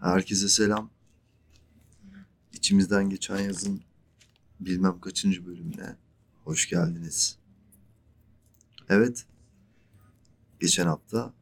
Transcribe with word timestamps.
Herkese 0.00 0.48
selam. 0.48 0.90
İçimizden 2.52 3.10
geçen 3.10 3.38
yazın 3.38 3.82
bilmem 4.60 5.00
kaçıncı 5.00 5.46
bölümüne 5.46 5.96
hoş 6.44 6.68
geldiniz. 6.68 7.38
Evet, 8.88 9.26
geçen 10.60 10.86
hafta 10.86 11.34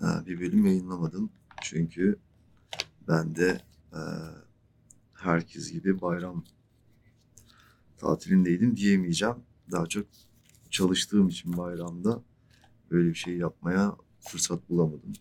e, 0.00 0.26
bir 0.26 0.40
bölüm 0.40 0.66
yayınlamadım. 0.66 1.30
Çünkü 1.62 2.18
ben 3.08 3.36
de 3.36 3.60
e, 3.92 4.00
herkes 5.14 5.72
gibi 5.72 6.00
bayram 6.00 6.44
tatilindeydim 7.96 8.76
diyemeyeceğim. 8.76 9.36
Daha 9.70 9.86
çok 9.86 10.06
çalıştığım 10.70 11.28
için 11.28 11.56
bayramda 11.56 12.22
böyle 12.90 13.08
bir 13.08 13.14
şey 13.14 13.36
yapmaya 13.36 13.96
fırsat 14.20 14.68
bulamadım. 14.68 15.12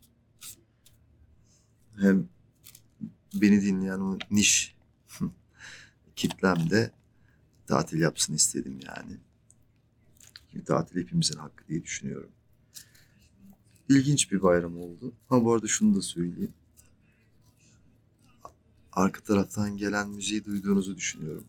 Hem 1.95 2.29
beni 3.33 3.61
dinleyen 3.61 3.99
o 3.99 4.17
niş 4.31 4.75
kitlem 6.15 6.69
de 6.69 6.91
tatil 7.67 7.99
yapsın 7.99 8.33
istedim 8.33 8.79
yani. 8.85 9.17
Çünkü 10.51 10.65
tatil 10.65 11.01
hepimizin 11.01 11.37
hakkı 11.37 11.67
diye 11.67 11.83
düşünüyorum. 11.83 12.29
İlginç 13.89 14.31
bir 14.31 14.41
bayram 14.41 14.77
oldu. 14.77 15.13
Ha 15.29 15.43
bu 15.43 15.53
arada 15.53 15.67
şunu 15.67 15.95
da 15.95 16.01
söyleyeyim. 16.01 16.53
Arka 18.93 19.21
taraftan 19.21 19.77
gelen 19.77 20.09
müziği 20.09 20.45
duyduğunuzu 20.45 20.97
düşünüyorum. 20.97 21.45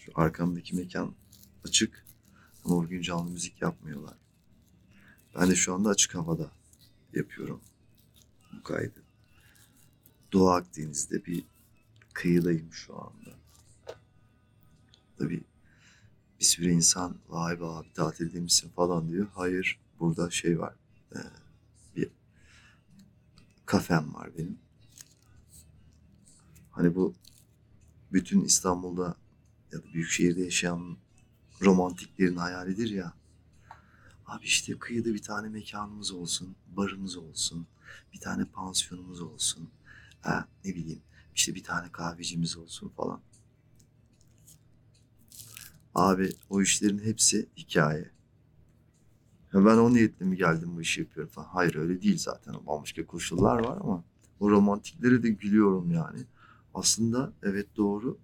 Şu 0.00 0.12
arkamdaki 0.14 0.76
mekan 0.76 1.14
açık 1.64 2.04
ama 2.64 2.76
bugün 2.76 3.02
canlı 3.02 3.30
müzik 3.30 3.62
yapmıyorlar. 3.62 4.14
Ben 5.34 5.50
de 5.50 5.56
şu 5.56 5.74
anda 5.74 5.88
açık 5.88 6.14
havada 6.14 6.50
yapıyorum 7.12 7.60
bu 8.52 8.62
kaydı. 8.62 9.07
Doğu 10.32 10.50
Akdeniz'de 10.50 11.26
bir 11.26 11.44
kıyıdayım 12.12 12.72
şu 12.72 12.94
anda. 12.96 13.38
Tabii 15.18 15.42
bir 16.40 16.44
sürü 16.44 16.70
insan 16.70 17.16
vay 17.28 17.60
be 17.60 17.64
abi 17.64 17.92
tatilde 17.92 18.40
misin 18.40 18.70
falan 18.76 19.08
diyor. 19.08 19.26
Hayır 19.34 19.80
burada 20.00 20.30
şey 20.30 20.58
var. 20.58 20.74
e, 21.14 21.18
bir 21.96 22.10
kafem 23.66 24.14
var 24.14 24.30
benim. 24.38 24.58
Hani 26.70 26.94
bu 26.94 27.14
bütün 28.12 28.40
İstanbul'da 28.40 29.14
ya 29.72 29.78
da 29.78 29.92
büyük 29.92 30.10
şehirde 30.10 30.42
yaşayan 30.42 30.96
romantiklerin 31.62 32.36
hayalidir 32.36 32.90
ya. 32.90 33.12
Abi 34.26 34.44
işte 34.44 34.78
kıyıda 34.78 35.14
bir 35.14 35.22
tane 35.22 35.48
mekanımız 35.48 36.12
olsun, 36.12 36.56
barımız 36.76 37.16
olsun, 37.16 37.66
bir 38.12 38.20
tane 38.20 38.44
pansiyonumuz 38.44 39.20
olsun. 39.20 39.70
Ha, 40.22 40.48
ne 40.64 40.74
bileyim 40.74 41.02
işte 41.34 41.54
bir 41.54 41.64
tane 41.64 41.92
kahvecimiz 41.92 42.56
olsun 42.56 42.88
falan. 42.88 43.20
Abi 45.94 46.30
o 46.50 46.62
işlerin 46.62 46.98
hepsi 46.98 47.48
hikaye. 47.56 48.10
Ya 49.52 49.64
ben 49.64 49.76
o 49.76 49.92
niyetle 49.94 50.26
mi 50.26 50.36
geldim 50.36 50.76
bu 50.76 50.80
işi 50.80 51.00
yapıyorum 51.00 51.32
falan. 51.32 51.46
Hayır 51.46 51.74
öyle 51.74 52.02
değil 52.02 52.18
zaten. 52.18 52.54
Bambaşka 52.66 53.06
koşullar 53.06 53.58
var 53.58 53.78
ama 53.80 54.04
o 54.40 54.50
romantiklere 54.50 55.22
de 55.22 55.28
gülüyorum 55.30 55.90
yani. 55.90 56.20
Aslında 56.74 57.32
evet 57.42 57.66
doğru. 57.76 58.18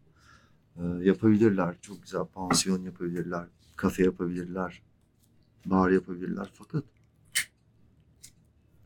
Ee, 0.77 0.83
yapabilirler. 1.03 1.77
Çok 1.81 2.03
güzel 2.03 2.25
pansiyon 2.25 2.83
yapabilirler. 2.83 3.47
Kafe 3.77 4.03
yapabilirler. 4.03 4.83
Bar 5.67 5.91
yapabilirler. 5.91 6.51
Fakat 6.55 6.85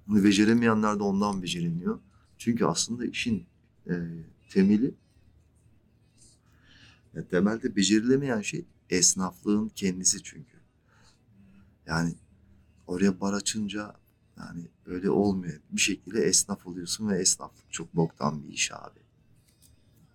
bunu 0.09 0.25
beceremeyenler 0.25 0.99
de 0.99 1.03
ondan 1.03 1.43
beceremiyor. 1.43 1.99
Çünkü 2.39 2.65
aslında 2.65 3.07
işin 3.07 3.47
e, 3.87 3.95
temeli 4.51 4.95
ya 7.15 7.29
temelde 7.29 7.77
becerilemeyen 7.77 8.41
şey 8.41 8.65
esnaflığın 8.91 9.69
kendisi 9.69 10.23
çünkü. 10.23 10.59
Yani 11.87 12.15
oraya 12.87 13.21
bar 13.21 13.33
açınca 13.33 13.95
yani 14.39 14.69
öyle 14.87 15.11
olmuyor. 15.11 15.61
Bir 15.71 15.81
şekilde 15.81 16.21
esnaf 16.23 16.67
oluyorsun 16.67 17.09
ve 17.09 17.21
esnaflık 17.21 17.73
çok 17.73 17.97
boktan 17.97 18.43
bir 18.43 18.53
iş 18.53 18.73
abi. 18.73 19.01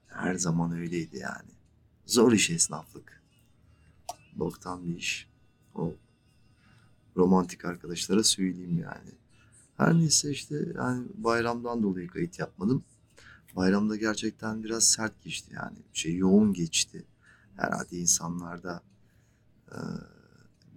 Her 0.07 0.35
zaman 0.35 0.71
öyleydi 0.71 1.17
yani. 1.17 1.51
Zor 2.05 2.31
iş 2.31 2.49
esnaflık. 2.49 3.23
Boktan 4.35 4.85
bir 4.85 4.97
iş. 4.97 5.29
O 5.75 5.93
romantik 7.17 7.65
arkadaşlara 7.65 8.23
söyleyeyim 8.23 8.77
yani. 8.77 9.22
Her 9.77 9.93
neyse 9.93 10.31
işte 10.31 10.55
yani 10.75 11.07
bayramdan 11.13 11.83
dolayı 11.83 12.07
kayıt 12.07 12.39
yapmadım. 12.39 12.83
Bayramda 13.55 13.95
gerçekten 13.95 14.63
biraz 14.63 14.83
sert 14.83 15.23
geçti 15.23 15.53
yani. 15.55 15.77
Şey 15.93 16.15
yoğun 16.15 16.53
geçti. 16.53 17.05
Herhalde 17.55 17.97
insanlarda 17.97 18.81
e, 19.71 19.77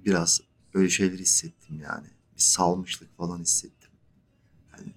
biraz 0.04 0.40
öyle 0.74 0.88
şeyler 0.88 1.18
hissettim 1.18 1.80
yani. 1.80 2.06
Bir 2.36 2.42
salmışlık 2.42 3.16
falan 3.16 3.38
hissettim. 3.38 3.90
Yani 4.72 4.92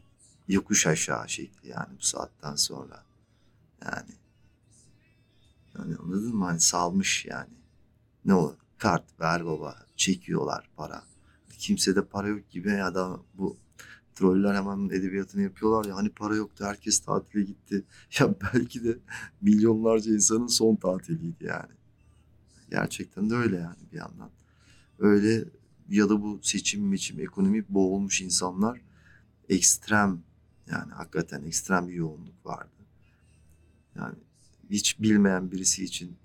yokuş 0.48 0.88
aşağı 0.88 1.30
şekli 1.30 1.70
yani 1.70 1.98
bu 2.00 2.04
saatten 2.04 2.56
sonra. 2.56 3.04
Yani 3.86 4.12
yani 5.78 5.96
anladın 5.96 6.36
mı? 6.36 6.46
Hani 6.46 6.60
salmış 6.60 7.26
yani. 7.26 7.54
Ne 8.26 8.34
o? 8.34 8.56
Kart 8.78 9.20
ver 9.20 9.46
baba. 9.46 9.76
Çekiyorlar 9.96 10.70
para. 10.76 11.04
Kimsede 11.58 12.06
para 12.06 12.28
yok 12.28 12.50
gibi 12.50 12.70
ya 12.70 12.96
da 12.96 13.20
bu 13.34 13.58
troller 14.20 14.56
hemen 14.56 14.90
edebiyatını 14.90 15.42
yapıyorlar 15.42 15.86
ya 15.90 15.96
hani 15.96 16.10
para 16.10 16.36
yoktu 16.36 16.66
herkes 16.66 17.00
tatile 17.00 17.44
gitti. 17.44 17.84
Ya 18.20 18.36
belki 18.54 18.84
de 18.84 18.98
milyonlarca 19.42 20.14
insanın 20.14 20.48
son 20.48 20.76
tatiliydi 20.76 21.46
yani. 21.46 21.74
Gerçekten 22.72 23.30
de 23.30 23.36
öyle 23.36 23.56
yani 23.56 23.78
bir 23.92 23.98
yandan. 23.98 24.30
Öyle 25.00 25.46
ya 25.90 26.10
da 26.10 26.22
bu 26.22 26.40
seçim 26.44 26.92
biçim 26.92 27.20
ekonomi 27.20 27.66
boğulmuş 27.70 28.22
insanlar 28.22 28.82
ekstrem 29.50 30.24
yani 30.72 30.92
hakikaten 30.92 31.44
ekstrem 31.44 31.88
bir 31.88 31.94
yoğunluk 31.94 32.46
vardı. 32.46 32.70
Yani 33.96 34.16
hiç 34.70 35.00
bilmeyen 35.02 35.52
birisi 35.52 35.84
için 35.84 36.18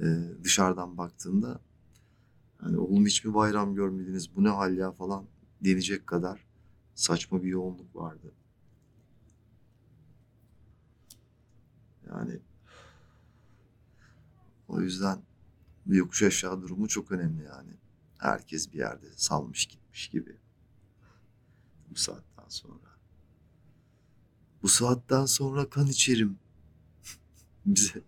e, 0.00 0.04
dışarıdan 0.44 0.98
baktığında 0.98 1.60
hani 2.58 2.78
oğlum 2.78 3.06
hiç 3.06 3.24
mi 3.24 3.34
bayram 3.34 3.74
görmediniz 3.74 4.36
bu 4.36 4.44
ne 4.44 4.48
hal 4.48 4.76
ya 4.76 4.92
falan 4.92 5.24
denecek 5.60 6.06
kadar 6.06 6.53
saçma 6.94 7.42
bir 7.42 7.48
yoğunluk 7.48 7.96
vardı. 7.96 8.32
Yani 12.06 12.40
o 14.68 14.80
yüzden 14.80 15.22
bu 15.86 15.94
yokuş 15.94 16.22
aşağı 16.22 16.62
durumu 16.62 16.88
çok 16.88 17.12
önemli 17.12 17.44
yani. 17.44 17.72
Herkes 18.18 18.72
bir 18.72 18.78
yerde 18.78 19.06
salmış 19.16 19.66
gitmiş 19.66 20.08
gibi. 20.08 20.36
Bu 21.90 21.94
saatten 21.94 22.48
sonra. 22.48 22.94
Bu 24.62 24.68
saatten 24.68 25.24
sonra 25.24 25.70
kan 25.70 25.86
içerim. 25.86 26.38
bize 27.66 28.02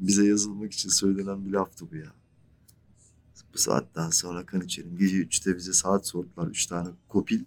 bize 0.00 0.26
yazılmak 0.26 0.72
için 0.72 0.88
söylenen 0.88 1.46
bir 1.46 1.50
laftı 1.50 1.90
bu 1.90 1.96
ya. 1.96 2.12
Bu 3.54 3.58
saatten 3.58 4.10
sonra 4.10 4.46
kan 4.46 4.60
içerim. 4.60 4.96
Gece 4.98 5.16
üçte 5.16 5.56
bize 5.56 5.72
saat 5.72 6.06
sordular. 6.06 6.46
Üç 6.46 6.66
tane 6.66 6.88
kopil. 7.08 7.44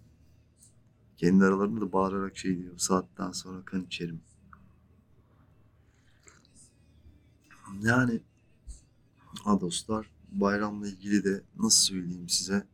Kendi 1.24 1.44
aralarında 1.44 1.80
da 1.80 1.92
bağırarak 1.92 2.36
şey 2.36 2.58
diyor. 2.58 2.78
Saatten 2.78 3.32
sonra 3.32 3.64
kan 3.64 3.82
içerim. 3.82 4.20
Yani 7.80 8.20
ha 9.44 9.60
dostlar 9.60 10.10
bayramla 10.32 10.88
ilgili 10.88 11.24
de 11.24 11.42
nasıl 11.58 11.86
söyleyeyim 11.86 12.28
size. 12.28 12.66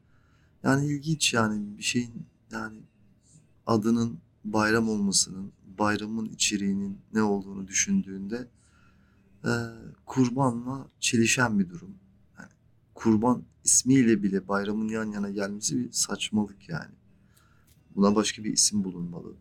Yani 0.62 0.86
ilginç 0.86 1.34
yani 1.34 1.78
bir 1.78 1.82
şeyin 1.82 2.26
yani 2.50 2.80
adının 3.66 4.18
bayram 4.44 4.88
olmasının, 4.88 5.52
bayramın 5.78 6.26
içeriğinin 6.26 6.98
ne 7.12 7.22
olduğunu 7.22 7.68
düşündüğünde 7.68 8.48
e, 9.44 9.50
kurbanla 10.06 10.88
çelişen 11.00 11.58
bir 11.58 11.68
durum. 11.68 11.94
Yani 12.38 12.50
kurban 12.94 13.42
ismiyle 13.64 14.22
bile 14.22 14.48
bayramın 14.48 14.88
yan 14.88 15.12
yana 15.12 15.30
gelmesi 15.30 15.78
bir 15.78 15.92
saçmalık 15.92 16.68
yani. 16.68 16.99
Buna 17.96 18.14
başka 18.14 18.44
bir 18.44 18.52
isim 18.52 18.84
bulunmalı. 18.84 19.36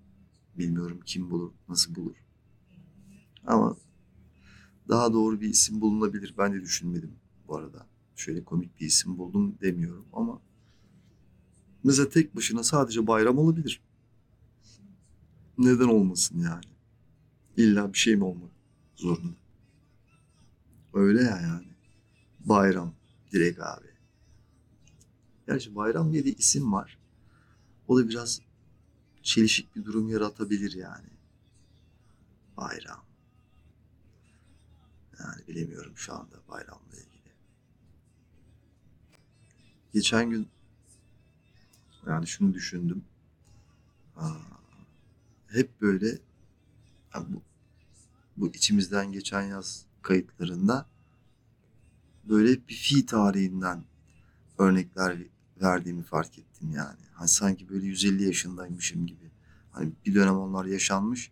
Bilmiyorum 0.57 0.99
kim 1.05 1.31
bulur, 1.31 1.51
nasıl 1.69 1.95
bulur. 1.95 2.15
Ama 3.45 3.77
daha 4.89 5.13
doğru 5.13 5.41
bir 5.41 5.49
isim 5.49 5.81
bulunabilir. 5.81 6.35
Ben 6.37 6.53
de 6.53 6.61
düşünmedim 6.61 7.11
bu 7.47 7.57
arada. 7.57 7.87
Şöyle 8.15 8.43
komik 8.43 8.79
bir 8.79 8.85
isim 8.85 9.17
buldum 9.17 9.55
demiyorum 9.61 10.05
ama 10.13 10.41
mesela 11.83 12.09
tek 12.09 12.35
başına 12.35 12.63
sadece 12.63 13.07
bayram 13.07 13.37
olabilir. 13.37 13.81
Neden 15.57 15.87
olmasın 15.87 16.39
yani? 16.39 16.65
İlla 17.57 17.93
bir 17.93 17.97
şey 17.97 18.15
mi 18.15 18.23
olmak 18.23 18.51
zorunda? 18.95 19.35
Öyle 20.93 21.21
ya 21.21 21.41
yani. 21.41 21.67
Bayram 22.39 22.93
direkt 23.31 23.59
abi. 23.59 23.87
Gerçi 25.47 25.75
bayram 25.75 26.13
diye 26.13 26.25
bir 26.25 26.37
isim 26.37 26.73
var. 26.73 26.98
O 27.89 27.97
da 27.97 28.09
biraz 28.09 28.41
çelişik 29.23 29.75
bir 29.75 29.85
durum 29.85 30.09
yaratabilir 30.09 30.71
yani. 30.71 31.09
bayram. 32.57 33.05
Yani 35.19 35.47
bilemiyorum 35.47 35.93
şu 35.95 36.13
anda 36.13 36.35
bayramla 36.49 36.95
ilgili. 36.95 37.33
Geçen 39.93 40.29
gün 40.29 40.47
yani 42.07 42.27
şunu 42.27 42.53
düşündüm. 42.53 43.05
Aa, 44.15 44.33
hep 45.47 45.81
böyle 45.81 46.19
ha, 47.09 47.25
bu, 47.29 47.41
bu 48.37 48.47
içimizden 48.47 49.11
geçen 49.11 49.41
yaz 49.41 49.85
kayıtlarında 50.01 50.89
böyle 52.23 52.67
bir 52.67 52.75
fi 52.75 53.05
tarihinden 53.05 53.83
örnekler 54.57 55.17
verdiğimi 55.61 56.03
fark 56.03 56.39
ettim 56.39 56.71
yani. 56.71 56.99
Hani 57.13 57.27
sanki 57.27 57.69
böyle 57.69 57.85
150 57.85 58.23
yaşındaymışım 58.23 59.07
gibi. 59.07 59.31
Hani 59.71 59.91
bir 60.05 60.15
dönem 60.15 60.37
onlar 60.37 60.65
yaşanmış 60.65 61.31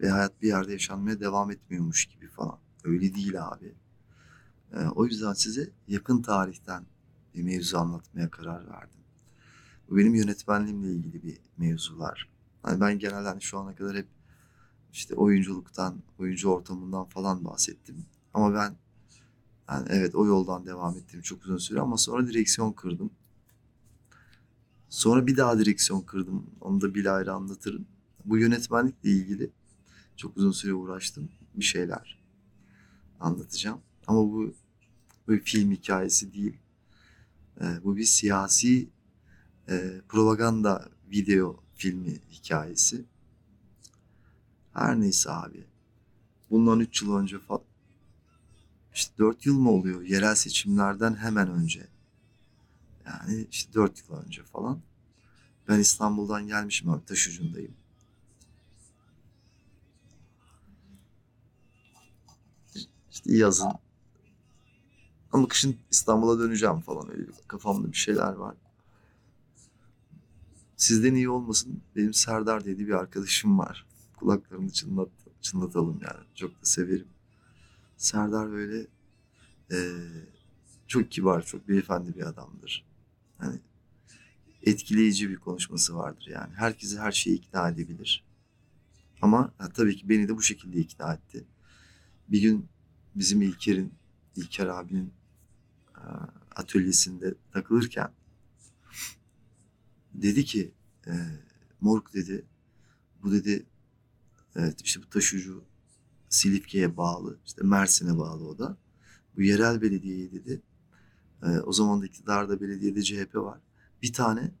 ve 0.00 0.10
hayat 0.10 0.42
bir 0.42 0.48
yerde 0.48 0.72
yaşanmaya 0.72 1.20
devam 1.20 1.50
etmiyormuş 1.50 2.06
gibi 2.06 2.28
falan. 2.28 2.58
Öyle 2.84 3.14
değil 3.14 3.46
abi. 3.46 3.74
Ee, 4.72 4.78
o 4.78 5.06
yüzden 5.06 5.32
size 5.32 5.70
yakın 5.88 6.22
tarihten 6.22 6.86
bir 7.34 7.42
mevzu 7.42 7.78
anlatmaya 7.78 8.30
karar 8.30 8.68
verdim. 8.68 9.00
Bu 9.90 9.96
benim 9.96 10.14
yönetmenliğimle 10.14 10.92
ilgili 10.92 11.22
bir 11.22 11.38
mevzular. 11.58 12.28
Hani 12.62 12.80
ben 12.80 12.98
genelde 12.98 13.28
hani 13.28 13.42
şu 13.42 13.58
ana 13.58 13.74
kadar 13.74 13.96
hep 13.96 14.06
işte 14.92 15.14
oyunculuktan, 15.14 16.02
oyuncu 16.18 16.48
ortamından 16.48 17.04
falan 17.04 17.44
bahsettim. 17.44 18.06
Ama 18.34 18.54
ben 18.54 18.76
yani 19.68 19.86
evet 19.90 20.14
o 20.14 20.26
yoldan 20.26 20.66
devam 20.66 20.96
ettim 20.96 21.20
çok 21.20 21.44
uzun 21.44 21.58
süre 21.58 21.80
ama 21.80 21.96
sonra 21.96 22.26
direksiyon 22.26 22.72
kırdım. 22.72 23.10
Sonra 24.94 25.26
bir 25.26 25.36
daha 25.36 25.58
direksiyon 25.58 26.00
kırdım. 26.00 26.46
Onu 26.60 26.80
da 26.80 26.94
bir 26.94 27.06
ayrı 27.06 27.32
anlatırım. 27.32 27.86
Bu 28.24 28.38
yönetmenlikle 28.38 29.10
ilgili 29.10 29.50
çok 30.16 30.36
uzun 30.36 30.52
süre 30.52 30.74
uğraştım. 30.74 31.28
Bir 31.54 31.64
şeyler 31.64 32.22
anlatacağım. 33.20 33.80
Ama 34.06 34.20
bu, 34.20 34.54
bir 35.28 35.40
film 35.40 35.70
hikayesi 35.70 36.34
değil. 36.34 36.56
Ee, 37.60 37.64
bu 37.84 37.96
bir 37.96 38.04
siyasi 38.04 38.88
e, 39.68 40.00
propaganda 40.08 40.88
video 41.10 41.62
filmi 41.74 42.20
hikayesi. 42.30 43.04
Her 44.72 45.00
neyse 45.00 45.30
abi. 45.30 45.64
Bundan 46.50 46.80
3 46.80 47.02
yıl 47.02 47.16
önce 47.16 47.38
falan 47.38 47.62
işte 48.94 49.18
4 49.18 49.46
yıl 49.46 49.58
mı 49.58 49.70
oluyor 49.70 50.02
yerel 50.02 50.34
seçimlerden 50.34 51.14
hemen 51.14 51.50
önce. 51.50 51.93
Yani 53.28 53.46
işte 53.50 53.74
4 53.74 53.98
yıl 54.08 54.16
önce 54.16 54.42
falan. 54.42 54.80
Ben 55.68 55.78
İstanbul'dan 55.78 56.46
gelmişim 56.46 56.90
abi 56.90 57.04
taş 57.04 57.28
ucundayım. 57.28 57.74
İşte 63.10 63.36
yazın. 63.36 63.72
Ama 65.32 65.48
kışın 65.48 65.76
İstanbul'a 65.90 66.38
döneceğim 66.38 66.80
falan 66.80 67.10
öyle 67.10 67.26
kafamda 67.48 67.92
bir 67.92 67.96
şeyler 67.96 68.32
var. 68.32 68.54
Sizden 70.76 71.14
iyi 71.14 71.28
olmasın 71.30 71.82
benim 71.96 72.14
Serdar 72.14 72.64
diye 72.64 72.78
bir 72.78 72.90
arkadaşım 72.90 73.58
var. 73.58 73.86
Kulaklarını 74.16 74.70
çınlat, 74.70 75.08
çınlatalım 75.40 76.00
yani. 76.02 76.24
Çok 76.34 76.50
da 76.50 76.64
severim. 76.64 77.08
Serdar 77.96 78.50
böyle 78.52 78.86
eee, 79.70 79.94
çok 80.86 81.10
kibar, 81.10 81.42
çok 81.46 81.68
beyefendi 81.68 82.16
bir 82.16 82.22
adamdır. 82.22 82.86
Hani 83.44 83.60
etkileyici 84.62 85.30
bir 85.30 85.36
konuşması 85.36 85.96
vardır 85.96 86.26
yani. 86.30 86.54
Herkesi 86.54 86.98
her 86.98 87.12
şeye 87.12 87.36
ikna 87.36 87.68
edebilir. 87.68 88.24
Ama 89.22 89.54
ha, 89.58 89.68
tabii 89.68 89.96
ki 89.96 90.08
beni 90.08 90.28
de 90.28 90.36
bu 90.36 90.42
şekilde 90.42 90.78
ikna 90.78 91.14
etti. 91.14 91.44
Bir 92.28 92.40
gün 92.42 92.68
bizim 93.14 93.42
İlker'in, 93.42 93.94
İlker 94.36 94.66
abinin 94.66 95.12
e, 95.96 96.02
atölyesinde 96.54 97.34
takılırken 97.52 98.12
dedi 100.14 100.44
ki 100.44 100.72
e, 101.06 101.12
Morg 101.80 102.14
dedi 102.14 102.44
bu 103.22 103.32
dedi 103.32 103.66
evet 104.56 104.82
işte 104.82 105.02
bu 105.02 105.08
taşucu 105.08 105.64
Silifke'ye 106.28 106.96
bağlı 106.96 107.38
işte 107.46 107.62
Mersin'e 107.64 108.18
bağlı 108.18 108.48
o 108.48 108.58
da 108.58 108.76
bu 109.36 109.42
yerel 109.42 109.82
belediyeye 109.82 110.32
dedi 110.32 110.62
e, 111.44 111.60
o 111.60 111.72
zaman 111.72 112.02
da 112.02 112.06
iktidarda 112.06 112.60
belediyede 112.60 113.02
CHP 113.02 113.34
var 113.34 113.60
bir 114.02 114.12
tane 114.12 114.52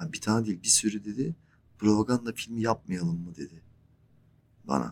yani 0.00 0.12
bir 0.12 0.20
tane 0.20 0.46
değil 0.46 0.62
bir 0.62 0.68
sürü 0.68 1.04
dedi 1.04 1.36
propaganda 1.78 2.32
filmi 2.32 2.62
yapmayalım 2.62 3.24
mı 3.24 3.36
dedi 3.36 3.62
bana. 4.64 4.84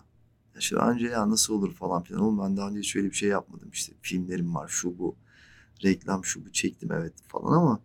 Ya 0.54 0.58
işte 0.58 0.76
önce 0.76 1.06
ya 1.06 1.30
nasıl 1.30 1.54
olur 1.54 1.74
falan 1.74 2.02
filan. 2.02 2.22
Oğlum 2.22 2.38
ben 2.38 2.56
daha 2.56 2.68
önce 2.68 2.82
şöyle 2.82 3.10
bir 3.10 3.14
şey 3.14 3.28
yapmadım 3.28 3.70
işte. 3.72 3.92
Filmlerim 4.02 4.54
var 4.54 4.68
şu 4.68 4.98
bu. 4.98 5.16
Reklam 5.84 6.24
şu 6.24 6.44
bu 6.44 6.52
çektim 6.52 6.92
evet 6.92 7.14
falan 7.28 7.52
ama 7.52 7.80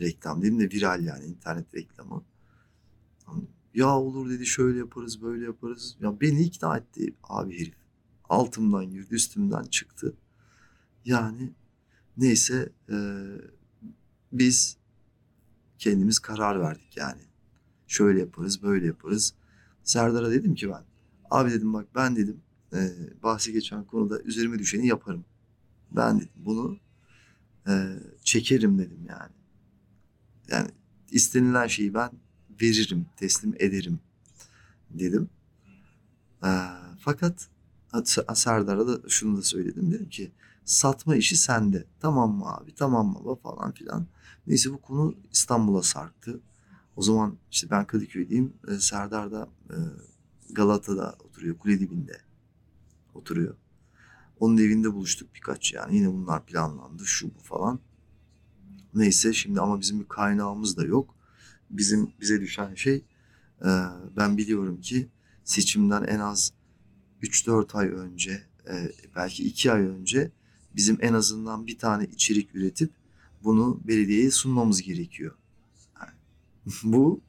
reklam 0.00 0.42
değil 0.42 0.58
de 0.58 0.70
viral 0.70 1.04
yani 1.04 1.24
internet 1.24 1.74
reklamı. 1.74 2.24
Ya 3.74 3.98
olur 3.98 4.30
dedi 4.30 4.46
şöyle 4.46 4.78
yaparız 4.78 5.22
böyle 5.22 5.44
yaparız. 5.44 5.96
Ya 6.00 6.20
beni 6.20 6.42
ikna 6.42 6.76
etti 6.76 7.14
abi 7.22 7.60
herif. 7.60 7.76
Altımdan 8.28 8.90
girdi 8.90 9.14
üstümden 9.14 9.64
çıktı. 9.64 10.14
Yani 11.04 11.52
neyse 12.16 12.72
e, 12.90 12.96
biz 14.32 14.76
kendimiz 15.78 16.18
karar 16.18 16.60
verdik 16.60 16.96
yani. 16.96 17.20
Şöyle 17.86 18.20
yaparız 18.20 18.62
böyle 18.62 18.86
yaparız. 18.86 19.34
Serdar'a 19.82 20.30
dedim 20.30 20.54
ki 20.54 20.68
ben 20.68 20.84
Abi 21.30 21.50
dedim 21.50 21.72
bak 21.72 21.86
ben 21.94 22.16
dedim 22.16 22.40
e, 22.72 22.90
bahsi 23.22 23.52
geçen 23.52 23.84
konuda 23.84 24.20
üzerime 24.20 24.58
düşeni 24.58 24.86
yaparım. 24.86 25.24
Ben 25.90 26.16
dedim 26.20 26.32
bunu 26.36 26.78
e, 27.68 27.96
çekerim 28.24 28.78
dedim 28.78 29.06
yani. 29.08 29.32
Yani 30.48 30.68
istenilen 31.10 31.66
şeyi 31.66 31.94
ben 31.94 32.10
veririm, 32.62 33.06
teslim 33.16 33.54
ederim 33.58 34.00
dedim. 34.90 35.28
E, 36.44 36.50
fakat 36.98 37.48
Serdar'a 38.34 38.88
da 38.88 39.08
şunu 39.08 39.36
da 39.36 39.42
söyledim. 39.42 39.92
Dedim 39.92 40.08
ki 40.08 40.30
satma 40.66 41.16
işi 41.16 41.36
sende. 41.36 41.86
Tamam 42.00 42.34
mı 42.34 42.54
abi? 42.54 42.74
Tamam 42.74 43.14
baba 43.14 43.34
falan 43.36 43.72
filan. 43.72 44.06
Neyse 44.46 44.72
bu 44.72 44.80
konu 44.80 45.14
İstanbul'a 45.32 45.82
sarktı. 45.82 46.40
O 46.96 47.02
zaman 47.02 47.38
işte 47.50 47.70
ben 47.70 47.86
Kadıköy'deyim. 47.86 48.52
E, 48.68 48.74
Serdar 48.74 49.32
da 49.32 49.48
e, 49.70 49.76
Galata'da 50.50 51.16
oturuyor. 51.24 51.58
Kule 51.58 51.80
dibinde 51.80 52.20
oturuyor. 53.14 53.56
Onun 54.40 54.56
evinde 54.56 54.94
buluştuk 54.94 55.34
birkaç 55.34 55.72
yani. 55.72 55.96
Yine 55.96 56.12
bunlar 56.12 56.46
planlandı. 56.46 57.06
Şu 57.06 57.34
bu 57.34 57.40
falan. 57.40 57.80
Neyse 58.94 59.32
şimdi 59.32 59.60
ama 59.60 59.80
bizim 59.80 60.00
bir 60.00 60.08
kaynağımız 60.08 60.76
da 60.76 60.84
yok. 60.84 61.14
Bizim 61.70 62.12
bize 62.20 62.40
düşen 62.40 62.74
şey 62.74 63.04
e, 63.64 63.68
ben 64.16 64.36
biliyorum 64.36 64.80
ki 64.80 65.08
seçimden 65.44 66.02
en 66.02 66.18
az 66.18 66.52
3-4 67.22 67.78
ay 67.78 67.88
önce 67.88 68.42
e, 68.70 68.92
belki 69.16 69.44
2 69.44 69.72
ay 69.72 69.82
önce 69.82 70.32
bizim 70.76 70.98
en 71.00 71.12
azından 71.12 71.66
bir 71.66 71.78
tane 71.78 72.04
içerik 72.04 72.54
üretip 72.54 72.92
bunu 73.44 73.80
belediyeye 73.84 74.30
sunmamız 74.30 74.82
gerekiyor. 74.82 75.34
Yani, 76.00 76.12
bu 76.92 77.20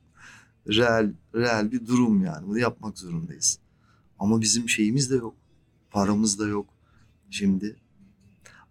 reel, 0.68 1.13
reel 1.36 1.72
bir 1.72 1.88
durum 1.88 2.24
yani. 2.24 2.48
Bunu 2.48 2.60
yapmak 2.60 2.98
zorundayız. 3.00 3.60
Ama 4.20 4.42
bizim 4.42 4.70
şeyimiz 4.70 5.12
de 5.12 5.16
yok. 5.16 5.36
Paramız 5.92 6.39
da 6.39 6.48
yok 6.48 6.70
şimdi. 7.30 7.75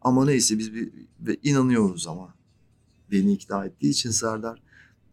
Ama 0.03 0.25
neyse 0.25 0.59
biz 0.59 0.75
bir, 0.75 0.93
ve 1.21 1.37
inanıyoruz 1.43 2.07
ama. 2.07 2.35
Beni 3.11 3.33
ikna 3.33 3.65
ettiği 3.65 3.91
için 3.91 4.11
Serdar 4.11 4.63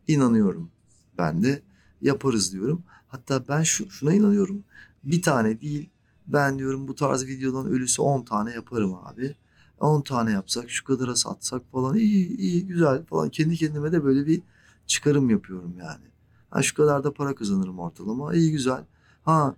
inanıyorum. 0.07 0.71
Ben 1.17 1.43
de 1.43 1.61
yaparız 2.01 2.53
diyorum. 2.53 2.83
Hatta 3.07 3.47
ben 3.47 3.63
şu, 3.63 3.89
şuna 3.91 4.13
inanıyorum. 4.13 4.63
Bir 5.03 5.21
tane 5.21 5.61
değil 5.61 5.89
ben 6.27 6.59
diyorum 6.59 6.87
bu 6.87 6.95
tarz 6.95 7.25
videodan 7.25 7.67
ölüsü 7.67 8.01
10 8.01 8.25
tane 8.25 8.51
yaparım 8.51 8.95
abi. 8.95 9.35
10 9.83 10.01
tane 10.01 10.31
yapsak 10.31 10.69
şu 10.69 10.85
kadara 10.85 11.15
satsak 11.15 11.71
falan 11.71 11.95
iyi 11.97 12.37
iyi 12.37 12.67
güzel 12.67 13.05
falan. 13.05 13.29
Kendi 13.29 13.55
kendime 13.55 13.91
de 13.91 14.03
böyle 14.03 14.25
bir 14.27 14.41
çıkarım 14.87 15.29
yapıyorum 15.29 15.75
yani. 15.79 16.05
Ha 16.49 16.63
şu 16.63 16.75
kadar 16.75 17.03
da 17.03 17.13
para 17.13 17.35
kazanırım 17.35 17.79
ortalama. 17.79 18.33
İyi 18.33 18.51
güzel. 18.51 18.85
Ha 19.23 19.55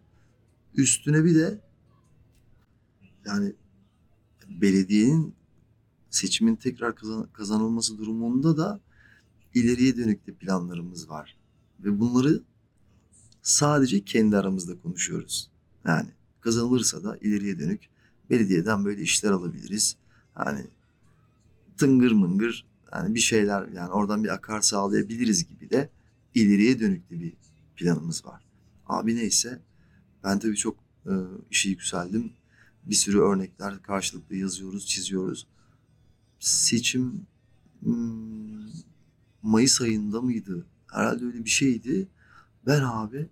üstüne 0.76 1.24
bir 1.24 1.36
de 1.36 1.62
yani 3.26 3.54
belediyenin 4.50 5.36
seçimin 6.10 6.56
tekrar 6.56 6.96
kazan, 6.96 7.28
kazanılması 7.34 7.98
durumunda 7.98 8.58
da 8.58 8.80
ileriye 9.54 9.98
dönük 9.98 10.28
de 10.28 10.34
planlarımız 10.34 11.10
var. 11.10 11.38
Ve 11.80 12.00
bunları 12.00 12.44
sadece 13.42 14.06
kendi 14.06 14.38
aramızda 14.38 14.82
konuşuyoruz. 14.82 15.50
Yani 15.88 16.10
kazanılırsa 16.42 17.04
da 17.04 17.18
ileriye 17.18 17.60
dönük 17.60 17.90
belediyeden 18.30 18.86
böyle 18.86 19.02
işler 19.02 19.32
alabiliriz. 19.32 19.98
Hani 20.36 20.68
tıngır 21.78 22.12
mıngır 22.12 22.66
yani 22.94 23.16
bir 23.16 23.20
şeyler 23.20 23.68
yani 23.68 23.90
oradan 23.90 24.24
bir 24.24 24.30
akar 24.30 24.62
sağlayabiliriz 24.62 25.48
gibi 25.48 25.70
de 25.70 25.90
ileriye 26.34 26.80
dönük 26.80 27.12
bir 27.12 27.34
planımız 27.76 28.26
var. 28.26 28.46
Abi 28.86 29.16
neyse 29.16 29.62
ben 30.24 30.40
tabii 30.40 30.56
çok 30.56 30.78
e, 31.06 31.14
işe 31.52 31.70
yükseldim. 31.70 32.34
Bir 32.86 32.96
sürü 32.96 33.20
örnekler 33.20 33.82
karşılıklı 33.82 34.36
yazıyoruz, 34.36 34.86
çiziyoruz. 34.86 35.48
Seçim 36.40 37.26
hmm, 37.80 38.70
Mayıs 39.42 39.82
ayında 39.82 40.22
mıydı? 40.22 40.66
Herhalde 40.88 41.26
öyle 41.26 41.46
bir 41.46 41.50
şeydi. 41.50 42.08
Ben 42.68 42.82
abi 42.82 43.30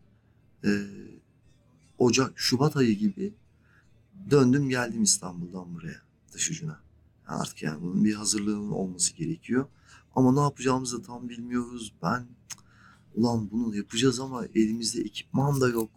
e, 0.65 0.69
Ocak, 1.97 2.39
Şubat 2.39 2.77
ayı 2.77 2.97
gibi 2.97 3.33
döndüm 4.31 4.69
geldim 4.69 5.03
İstanbul'dan 5.03 5.75
buraya 5.75 6.01
dış 6.31 6.51
ucuna. 6.51 6.83
Artık 7.27 7.63
yani 7.63 7.81
bunun 7.81 8.05
bir 8.05 8.13
hazırlığının 8.13 8.71
olması 8.71 9.13
gerekiyor. 9.13 9.65
Ama 10.15 10.31
ne 10.33 10.39
yapacağımızı 10.39 10.97
da 10.97 11.01
tam 11.01 11.29
bilmiyoruz. 11.29 11.93
Ben 12.03 12.25
ulan 13.15 13.51
bunu 13.51 13.75
yapacağız 13.75 14.19
ama 14.19 14.45
elimizde 14.45 15.01
ekipman 15.01 15.61
da 15.61 15.69
yok. 15.69 15.89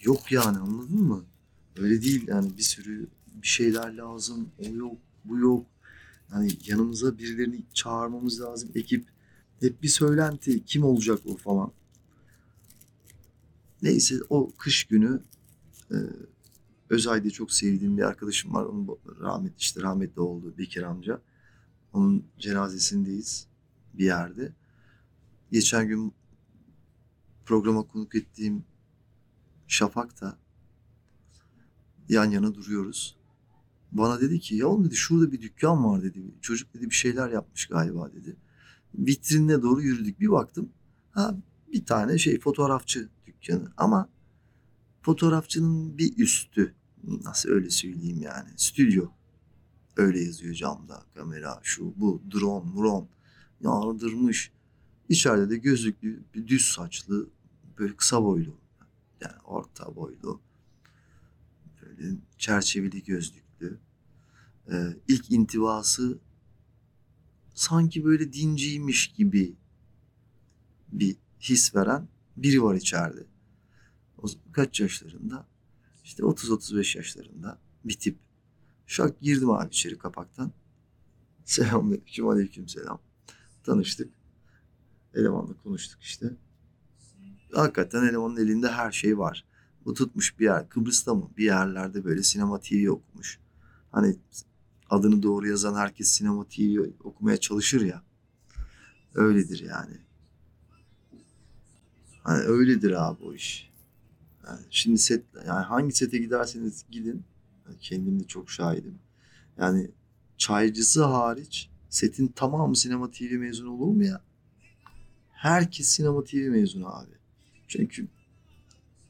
Yok 0.00 0.32
yani 0.32 0.58
anladın 0.58 1.02
mı? 1.02 1.24
Öyle 1.76 2.02
değil 2.02 2.28
yani 2.28 2.56
bir 2.56 2.62
sürü 2.62 3.08
bir 3.42 3.46
şeyler 3.46 3.94
lazım. 3.96 4.48
O 4.58 4.74
yok, 4.74 4.96
bu 5.24 5.38
yok. 5.38 5.66
Yani 6.32 6.50
yanımıza 6.66 7.18
birilerini 7.18 7.62
çağırmamız 7.74 8.40
lazım. 8.40 8.70
Ekip 8.74 9.06
hep 9.60 9.82
bir 9.82 9.88
söylenti. 9.88 10.64
Kim 10.64 10.84
olacak 10.84 11.18
o 11.26 11.36
falan. 11.36 11.72
Neyse 13.82 14.14
o 14.30 14.50
kış 14.58 14.84
günü 14.84 15.20
Özay'da 16.90 17.30
çok 17.30 17.52
sevdiğim 17.52 17.96
bir 17.96 18.02
arkadaşım 18.02 18.54
var. 18.54 18.64
Onun 18.64 18.98
rahmet 19.20 19.60
işte 19.60 19.82
rahmetli 19.82 20.20
oldu 20.20 20.54
Bekir 20.58 20.82
amca. 20.82 21.20
Onun 21.92 22.24
cenazesindeyiz 22.38 23.46
bir 23.94 24.04
yerde. 24.04 24.52
Geçen 25.52 25.88
gün 25.88 26.12
programa 27.46 27.82
konuk 27.82 28.14
ettiğim 28.14 28.64
Şafak 29.66 30.20
da 30.20 30.38
yan 32.08 32.24
yana 32.24 32.54
duruyoruz. 32.54 33.16
Bana 33.92 34.20
dedi 34.20 34.40
ki 34.40 34.56
ya 34.56 34.66
oğlum 34.68 34.84
dedi 34.84 34.96
şurada 34.96 35.32
bir 35.32 35.42
dükkan 35.42 35.84
var 35.84 36.02
dedi. 36.02 36.34
Çocuk 36.40 36.74
dedi 36.74 36.90
bir 36.90 36.94
şeyler 36.94 37.30
yapmış 37.30 37.66
galiba 37.66 38.12
dedi. 38.12 38.36
Vitrinine 38.94 39.62
doğru 39.62 39.82
yürüdük. 39.82 40.20
Bir 40.20 40.30
baktım 40.30 40.68
ha 41.10 41.36
bir 41.72 41.84
tane 41.84 42.18
şey 42.18 42.40
fotoğrafçı 42.40 43.08
dükkanı 43.26 43.72
ama 43.76 44.08
fotoğrafçının 45.02 45.98
bir 45.98 46.18
üstü 46.18 46.74
nasıl 47.24 47.48
öyle 47.48 47.70
söyleyeyim 47.70 48.22
yani? 48.22 48.48
Stüdyo. 48.56 49.08
Öyle 49.96 50.20
yazıyor 50.20 50.54
camda 50.54 51.02
kamera 51.14 51.60
şu 51.62 51.94
bu 51.96 52.22
drone 52.30 52.70
muron. 52.70 53.08
Yağdırmış. 53.60 54.52
İçeride 55.08 55.50
de 55.50 55.56
gözlüklü 55.56 56.24
bir 56.34 56.46
düz 56.48 56.64
saçlı 56.64 57.28
böyle 57.78 57.96
kısa 57.96 58.22
boylu 58.24 58.54
yani 59.20 59.40
orta 59.44 59.96
boylu 59.96 60.40
böyle 61.82 62.16
çerçeveli 62.38 63.02
gözlüklü. 63.02 63.78
Ee, 64.70 64.96
ilk 65.08 65.30
intibası 65.30 66.18
sanki 67.54 68.04
böyle 68.04 68.32
dinciymiş 68.32 69.12
gibi 69.12 69.56
bir 70.92 71.16
his 71.40 71.74
veren 71.74 72.08
biri 72.36 72.62
var 72.62 72.74
içeride. 72.74 73.26
O 74.18 74.26
kaç 74.52 74.80
yaşlarında? 74.80 75.46
İşte 76.08 76.22
30-35 76.22 76.96
yaşlarında 76.96 77.58
bir 77.84 77.98
tip. 77.98 78.18
Şak 78.86 79.20
girdim 79.20 79.50
abi 79.50 79.68
içeri 79.68 79.98
kapaktan. 79.98 80.52
Selamünaleyküm, 81.44 82.28
aleyküm 82.28 82.68
selam. 82.68 83.00
Tanıştık. 83.64 84.14
Elemanla 85.14 85.56
konuştuk 85.62 86.02
işte. 86.02 86.36
Hakikaten 87.52 88.04
elemanın 88.04 88.36
elinde 88.36 88.68
her 88.68 88.92
şey 88.92 89.18
var. 89.18 89.44
Bu 89.84 89.94
tutmuş 89.94 90.38
bir 90.38 90.44
yer. 90.44 90.68
Kıbrıs'ta 90.68 91.14
mı? 91.14 91.30
Bir 91.36 91.44
yerlerde 91.44 92.04
böyle 92.04 92.22
sinema 92.22 92.60
TV 92.60 92.90
okumuş. 92.90 93.38
Hani 93.92 94.16
adını 94.90 95.22
doğru 95.22 95.48
yazan 95.48 95.74
herkes 95.74 96.08
sinema 96.08 96.44
TV 96.44 96.90
okumaya 97.04 97.36
çalışır 97.36 97.80
ya. 97.80 98.02
Öyledir 99.14 99.60
yani. 99.60 99.98
Hani 102.22 102.42
öyledir 102.42 103.08
abi 103.08 103.24
o 103.24 103.34
iş. 103.34 103.67
Yani 104.48 104.60
şimdi 104.70 104.98
set 104.98 105.24
yani 105.46 105.64
hangi 105.64 105.92
sete 105.94 106.18
giderseniz 106.18 106.84
gidin 106.90 107.24
kendim 107.80 108.20
de 108.20 108.24
çok 108.24 108.50
şahidim. 108.50 108.98
Yani 109.58 109.90
çaycısı 110.36 111.04
hariç 111.04 111.70
setin 111.88 112.28
tamamı 112.28 112.76
sinema 112.76 113.10
TV 113.10 113.32
mezunu 113.32 113.70
olur 113.72 113.86
mu 113.86 114.04
ya? 114.04 114.20
Herkes 115.30 115.88
sinema 115.88 116.24
TV 116.24 116.36
mezunu 116.36 116.96
abi. 116.96 117.14
Çünkü 117.68 118.08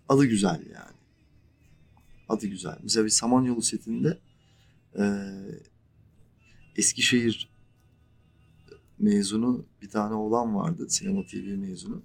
adı 0.08 0.24
güzel 0.24 0.66
yani. 0.74 0.96
Adı 2.28 2.46
güzel. 2.46 2.78
Mesela 2.82 3.04
bir 3.04 3.10
Samanyolu 3.10 3.62
setinde 3.62 4.18
e, 4.98 5.04
Eskişehir 6.76 7.50
mezunu 8.98 9.66
bir 9.82 9.88
tane 9.88 10.14
olan 10.14 10.54
vardı. 10.54 10.86
Sinema 10.88 11.26
TV 11.26 11.56
mezunu. 11.56 12.02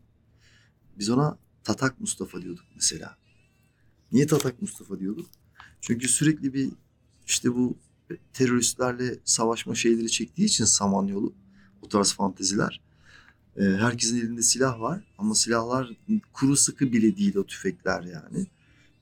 Biz 1.00 1.10
ona 1.10 1.38
Tatak 1.64 2.00
Mustafa 2.00 2.42
diyorduk 2.42 2.66
mesela. 2.76 3.23
Niye 4.14 4.28
Tatak 4.28 4.62
Mustafa 4.62 5.00
diyorduk? 5.00 5.26
Çünkü 5.82 6.08
sürekli 6.08 6.54
bir 6.54 6.70
işte 7.26 7.56
bu 7.56 7.78
teröristlerle 8.34 9.20
savaşma 9.24 9.76
şeyleri 9.76 10.12
çektiği 10.12 10.46
için 10.46 10.66
Samanyolu 10.66 11.34
bu 11.82 11.90
tarz 11.90 12.14
fanteziler. 12.14 12.82
E, 13.58 13.64
herkesin 13.64 14.18
elinde 14.18 14.42
silah 14.42 14.80
var 14.80 15.04
ama 15.18 15.36
silahlar 15.36 15.98
kuru 16.34 16.56
sıkı 16.56 16.92
bile 16.94 17.18
değil 17.18 17.36
o 17.36 17.46
tüfekler 17.46 18.04
yani. 18.04 18.48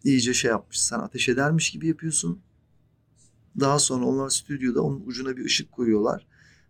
İyice 0.03 0.33
şey 0.33 0.51
yapmış. 0.51 0.79
Sen 0.79 0.99
ateş 0.99 1.29
edermiş 1.29 1.71
gibi 1.71 1.87
yapıyorsun. 1.87 2.39
Daha 3.59 3.79
sonra 3.79 4.05
onlar 4.05 4.29
stüdyoda 4.29 4.81
onun 4.81 5.03
ucuna 5.05 5.37
bir 5.37 5.45
ışık 5.45 5.71
koyuyorlar 5.71 6.27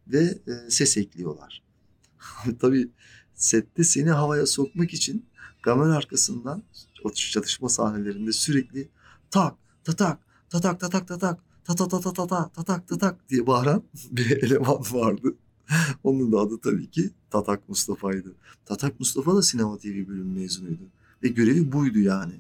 ve 0.08 0.38
e, 0.48 0.70
ses 0.70 0.98
ekliyorlar. 0.98 1.64
Tabii 2.60 2.90
sette 3.34 3.84
seni 3.84 4.10
havaya 4.10 4.46
sokmak 4.46 4.94
için 4.94 5.26
kamera 5.62 5.96
arkasından 5.96 6.64
çatışma 7.10 7.70
sahnelerinde 7.70 8.32
sürekli 8.32 8.90
tak 9.32 9.56
tatak 9.84 10.20
tatak 10.50 10.80
tatak 10.80 11.08
tatak 11.08 11.40
ta 11.64 11.76
ta 11.76 11.88
ta 11.88 12.02
ta 12.02 12.14
ta 12.14 12.28
ta 12.28 12.50
tatak 12.50 12.88
tatak 12.88 13.30
diye 13.30 13.48
bağıran 13.48 13.84
bir 14.12 14.44
eleman 14.44 14.84
vardı. 14.92 15.36
Onun 16.04 16.32
da 16.32 16.40
adı 16.40 16.62
tabii 16.62 16.90
ki 16.90 17.12
Tatak 17.30 17.70
Mustafa'ydı. 17.70 18.36
Tatak 18.66 19.00
Mustafa 19.00 19.36
da 19.36 19.42
sinema 19.42 19.78
TV 19.78 20.08
bölüm 20.08 20.34
mezunuydu. 20.34 20.84
Ve 21.24 21.28
görevi 21.28 21.72
buydu 21.72 22.00
yani. 22.00 22.34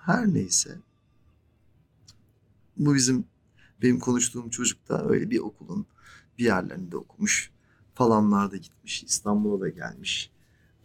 Her 0.00 0.34
neyse. 0.34 0.78
Bu 2.76 2.94
bizim 2.94 3.24
benim 3.82 3.98
konuştuğum 3.98 4.50
çocuk 4.50 4.88
da 4.88 5.08
öyle 5.08 5.30
bir 5.30 5.38
okulun 5.38 5.86
bir 6.38 6.44
yerlerinde 6.44 6.96
okumuş. 6.96 7.50
Falanlarda 7.94 8.56
gitmiş. 8.56 9.02
İstanbul'a 9.02 9.60
da 9.60 9.68
gelmiş. 9.68 10.30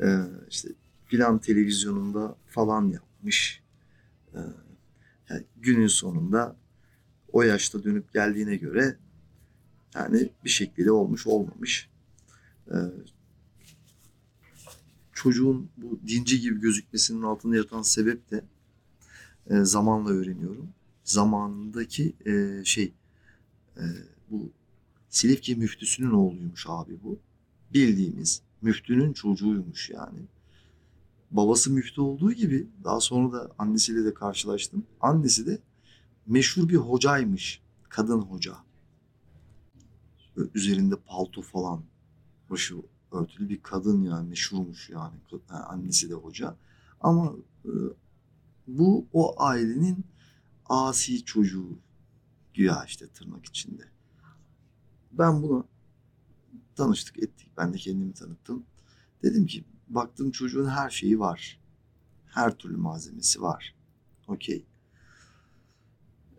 Ee, 0.01 0.23
işte 0.49 0.69
filan 1.09 1.39
televizyonunda 1.39 2.35
falan 2.47 2.87
yapmış. 2.87 3.61
Ee, 4.33 4.39
yani 5.29 5.43
günün 5.57 5.87
sonunda 5.87 6.55
o 7.31 7.43
yaşta 7.43 7.83
dönüp 7.83 8.13
geldiğine 8.13 8.55
göre 8.55 8.97
yani 9.95 10.29
bir 10.43 10.49
şekilde 10.49 10.91
olmuş 10.91 11.27
olmamış. 11.27 11.89
Ee, 12.71 12.75
çocuğun 15.13 15.69
bu 15.77 15.99
dinci 16.07 16.41
gibi 16.41 16.61
gözükmesinin 16.61 17.21
altında 17.21 17.55
yatan 17.55 17.81
sebep 17.81 18.31
de 18.31 18.43
e, 19.49 19.63
zamanla 19.63 20.09
öğreniyorum. 20.09 20.69
Zamanındaki 21.03 22.13
e, 22.25 22.61
şey 22.65 22.93
e, 23.77 23.83
bu 24.29 24.51
Silifke 25.09 25.55
müftüsünün 25.55 26.11
oğluymuş 26.11 26.65
abi 26.67 26.93
bu. 27.03 27.19
Bildiğimiz 27.73 28.41
müftünün 28.61 29.13
çocuğuymuş 29.13 29.89
yani. 29.89 30.19
Babası 31.31 31.71
müftü 31.71 32.01
olduğu 32.01 32.31
gibi 32.31 32.67
daha 32.83 32.99
sonra 32.99 33.33
da 33.33 33.51
annesiyle 33.57 34.05
de 34.05 34.13
karşılaştım. 34.13 34.85
Annesi 35.01 35.47
de 35.47 35.61
meşhur 36.25 36.69
bir 36.69 36.75
hocaymış. 36.75 37.61
Kadın 37.89 38.19
hoca. 38.19 38.55
Üzerinde 40.55 40.95
palto 40.95 41.41
falan. 41.41 41.83
Başı 42.49 42.75
örtülü 43.11 43.49
bir 43.49 43.63
kadın 43.63 44.03
yani 44.03 44.29
meşhurmuş 44.29 44.89
yani. 44.89 45.13
yani 45.31 45.63
annesi 45.63 46.09
de 46.09 46.13
hoca. 46.13 46.55
Ama 47.01 47.33
e, 47.65 47.71
bu 48.67 49.05
o 49.13 49.41
ailenin 49.43 50.05
asi 50.69 51.25
çocuğu 51.25 51.79
güya 52.53 52.83
işte 52.87 53.07
tırnak 53.07 53.45
içinde. 53.45 53.83
Ben 55.11 55.43
bunu 55.43 55.65
tanıştık 56.75 57.23
ettik. 57.23 57.49
Ben 57.57 57.73
de 57.73 57.77
kendimi 57.77 58.13
tanıttım. 58.13 58.63
Dedim 59.23 59.45
ki 59.45 59.63
baktım 59.89 60.31
çocuğun 60.31 60.69
her 60.69 60.89
şeyi 60.89 61.19
var. 61.19 61.59
Her 62.25 62.57
türlü 62.57 62.77
malzemesi 62.77 63.41
var. 63.41 63.75
Okey. 64.27 64.65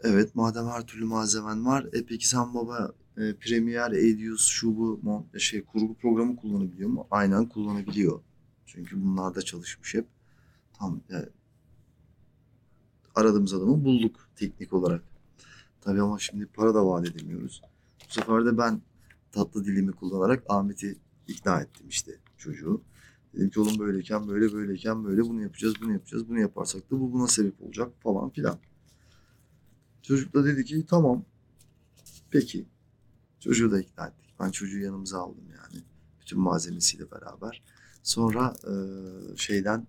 Evet 0.02 0.34
madem 0.34 0.66
her 0.66 0.86
türlü 0.86 1.04
malzemen 1.04 1.66
var. 1.66 1.86
E 1.92 2.06
peki 2.06 2.28
sen 2.28 2.54
baba 2.54 2.92
e, 3.16 3.34
Premiere, 3.34 4.08
Edius, 4.08 4.46
şu 4.46 4.76
bu 4.76 5.26
şey 5.38 5.64
kurgu 5.64 5.94
programı 5.94 6.36
kullanabiliyor 6.36 6.90
mu? 6.90 7.06
Aynen 7.10 7.46
kullanabiliyor. 7.46 8.20
Çünkü 8.66 9.04
bunlarda 9.04 9.42
çalışmış 9.42 9.94
hep. 9.94 10.06
Tam 10.72 11.00
yani, 11.08 11.26
aradığımız 13.14 13.54
adamı 13.54 13.84
bulduk 13.84 14.28
teknik 14.36 14.72
olarak. 14.72 15.02
Tabii 15.80 16.02
ama 16.02 16.18
şimdi 16.18 16.46
para 16.46 16.74
da 16.74 16.86
vaat 16.86 17.08
edemiyoruz. 17.08 17.62
Bu 18.08 18.12
sefer 18.12 18.44
de 18.46 18.58
ben 18.58 18.80
tatlı 19.32 19.64
dilimi 19.64 19.92
kullanarak 19.92 20.44
Ahmet'i 20.48 20.98
ikna 21.28 21.60
ettim 21.60 21.88
işte 21.88 22.12
çocuğu. 22.38 22.82
Dedim 23.34 23.50
ki 23.50 23.60
oğlum 23.60 23.78
böyleyken 23.78 24.28
böyle 24.28 24.52
böyleyken 24.52 25.04
böyle 25.04 25.22
bunu 25.22 25.42
yapacağız 25.42 25.74
bunu 25.80 25.92
yapacağız 25.92 26.28
bunu 26.28 26.40
yaparsak 26.40 26.90
da 26.90 27.00
bu 27.00 27.12
buna 27.12 27.28
sebep 27.28 27.62
olacak 27.62 27.92
falan 28.02 28.30
filan. 28.30 28.58
Çocuk 30.02 30.34
da 30.34 30.44
dedi 30.44 30.64
ki 30.64 30.86
tamam 30.86 31.24
peki. 32.30 32.66
Çocuğu 33.40 33.70
da 33.70 33.80
ikna 33.80 34.06
ettik. 34.06 34.34
Ben 34.40 34.50
çocuğu 34.50 34.78
yanımıza 34.78 35.18
aldım 35.18 35.44
yani. 35.50 35.84
Bütün 36.20 36.40
malzemesiyle 36.40 37.10
beraber. 37.10 37.62
Sonra 38.02 38.54
e, 38.64 38.72
şeyden 39.36 39.86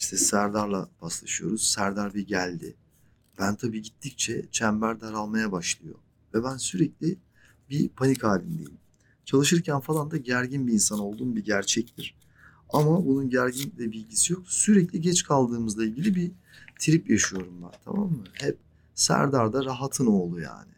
işte 0.00 0.16
Serdar'la 0.16 0.88
paslaşıyoruz. 1.00 1.62
Serdar 1.62 2.14
bir 2.14 2.26
geldi. 2.26 2.76
Ben 3.38 3.56
tabii 3.56 3.82
gittikçe 3.82 4.48
çember 4.50 5.00
daralmaya 5.00 5.52
başlıyor. 5.52 5.94
Ve 6.34 6.44
ben 6.44 6.56
sürekli 6.56 7.18
bir 7.70 7.88
panik 7.88 8.24
halindeyim. 8.24 8.78
Çalışırken 9.26 9.80
falan 9.80 10.10
da 10.10 10.16
gergin 10.16 10.66
bir 10.66 10.72
insan 10.72 10.98
olduğum 10.98 11.36
bir 11.36 11.44
gerçektir. 11.44 12.14
Ama 12.68 13.06
bunun 13.06 13.30
gerginlikle 13.30 13.92
bir 13.92 13.98
ilgisi 13.98 14.32
yok. 14.32 14.42
Sürekli 14.48 15.00
geç 15.00 15.24
kaldığımızla 15.24 15.84
ilgili 15.84 16.14
bir 16.14 16.32
trip 16.78 17.10
yaşıyorum 17.10 17.62
ben 17.62 17.72
tamam 17.84 18.10
mı? 18.10 18.24
Hep 18.32 18.58
Serdar 18.94 19.52
da 19.52 19.64
rahatın 19.64 20.06
oğlu 20.06 20.40
yani. 20.40 20.72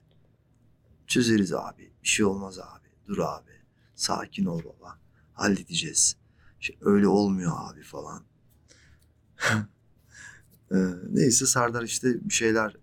Çözeriz 1.07 1.53
abi. 1.53 1.93
Bir 2.03 2.09
şey 2.09 2.27
olmaz 2.27 2.59
abi. 2.59 2.89
Dur 3.07 3.19
abi. 3.19 3.51
Sakin 3.95 4.45
ol 4.45 4.61
baba. 4.65 4.99
Halledeceğiz. 5.33 6.17
Şey, 6.61 6.79
öyle 6.81 7.09
olmuyor 7.09 7.53
abi 7.57 7.83
falan. 7.83 8.23
Ee, 10.73 10.77
neyse 11.11 11.47
Serdar 11.47 11.83
işte 11.83 12.29
bir 12.29 12.35
şeyler 12.35 12.77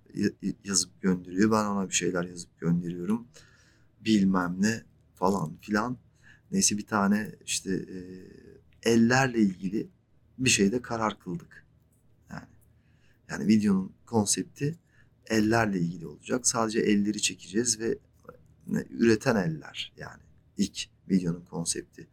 yazıp 0.63 1.01
gönderiyor. 1.01 1.51
Ben 1.51 1.65
ona 1.65 1.89
bir 1.89 1.93
şeyler 1.93 2.23
yazıp 2.23 2.59
gönderiyorum. 2.59 3.27
Bilmem 4.05 4.55
ne 4.59 4.83
falan 5.15 5.57
filan. 5.61 5.97
Neyse 6.51 6.77
bir 6.77 6.85
tane 6.85 7.31
işte 7.45 7.71
e, 7.75 7.97
ellerle 8.83 9.39
ilgili 9.39 9.87
bir 10.37 10.49
şeyde 10.49 10.81
karar 10.81 11.19
kıldık. 11.19 11.65
Yani 12.29 12.47
yani 13.29 13.47
videonun 13.47 13.93
konsepti 14.05 14.77
ellerle 15.27 15.79
ilgili 15.79 16.07
olacak. 16.07 16.47
Sadece 16.47 16.79
elleri 16.79 17.21
çekeceğiz 17.21 17.79
ve 17.79 17.97
ne, 18.67 18.85
üreten 18.89 19.35
eller 19.35 19.93
yani 19.97 20.21
ilk 20.57 20.85
videonun 21.09 21.45
konsepti. 21.45 22.07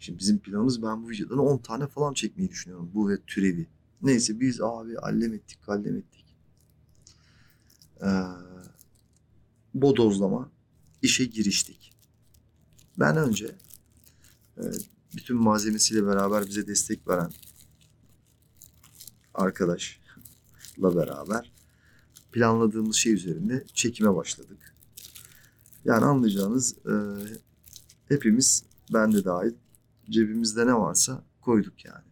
Şimdi 0.00 0.18
bizim 0.18 0.38
planımız 0.38 0.82
ben 0.82 1.02
bu 1.02 1.10
videodan 1.10 1.38
10 1.38 1.58
tane 1.58 1.86
falan 1.86 2.14
çekmeyi 2.14 2.50
düşünüyorum. 2.50 2.90
Bu 2.94 3.08
ve 3.08 3.20
türevi. 3.26 3.66
Neyse 4.02 4.40
biz 4.40 4.60
abi 4.60 4.98
allem 4.98 5.34
ettik 5.34 5.58
kallem 5.66 5.96
ettik. 5.96 6.24
Ee, 8.02 8.06
bodozlama 9.74 10.50
işe 11.02 11.24
giriştik. 11.24 11.92
Ben 12.98 13.16
önce 13.16 13.54
e, 14.58 14.62
bütün 15.16 15.36
malzemesiyle 15.36 16.06
beraber 16.06 16.46
bize 16.46 16.66
destek 16.66 17.08
veren 17.08 17.30
arkadaşla 19.34 20.96
beraber 20.96 21.52
planladığımız 22.32 22.96
şey 22.96 23.12
üzerinde 23.12 23.64
çekime 23.74 24.14
başladık. 24.14 24.74
Yani 25.84 26.04
anlayacağınız 26.04 26.76
e, 26.78 26.94
hepimiz 28.08 28.64
ben 28.92 29.12
de 29.12 29.24
dahil 29.24 29.54
cebimizde 30.10 30.66
ne 30.66 30.74
varsa 30.74 31.24
koyduk 31.40 31.84
yani. 31.84 32.04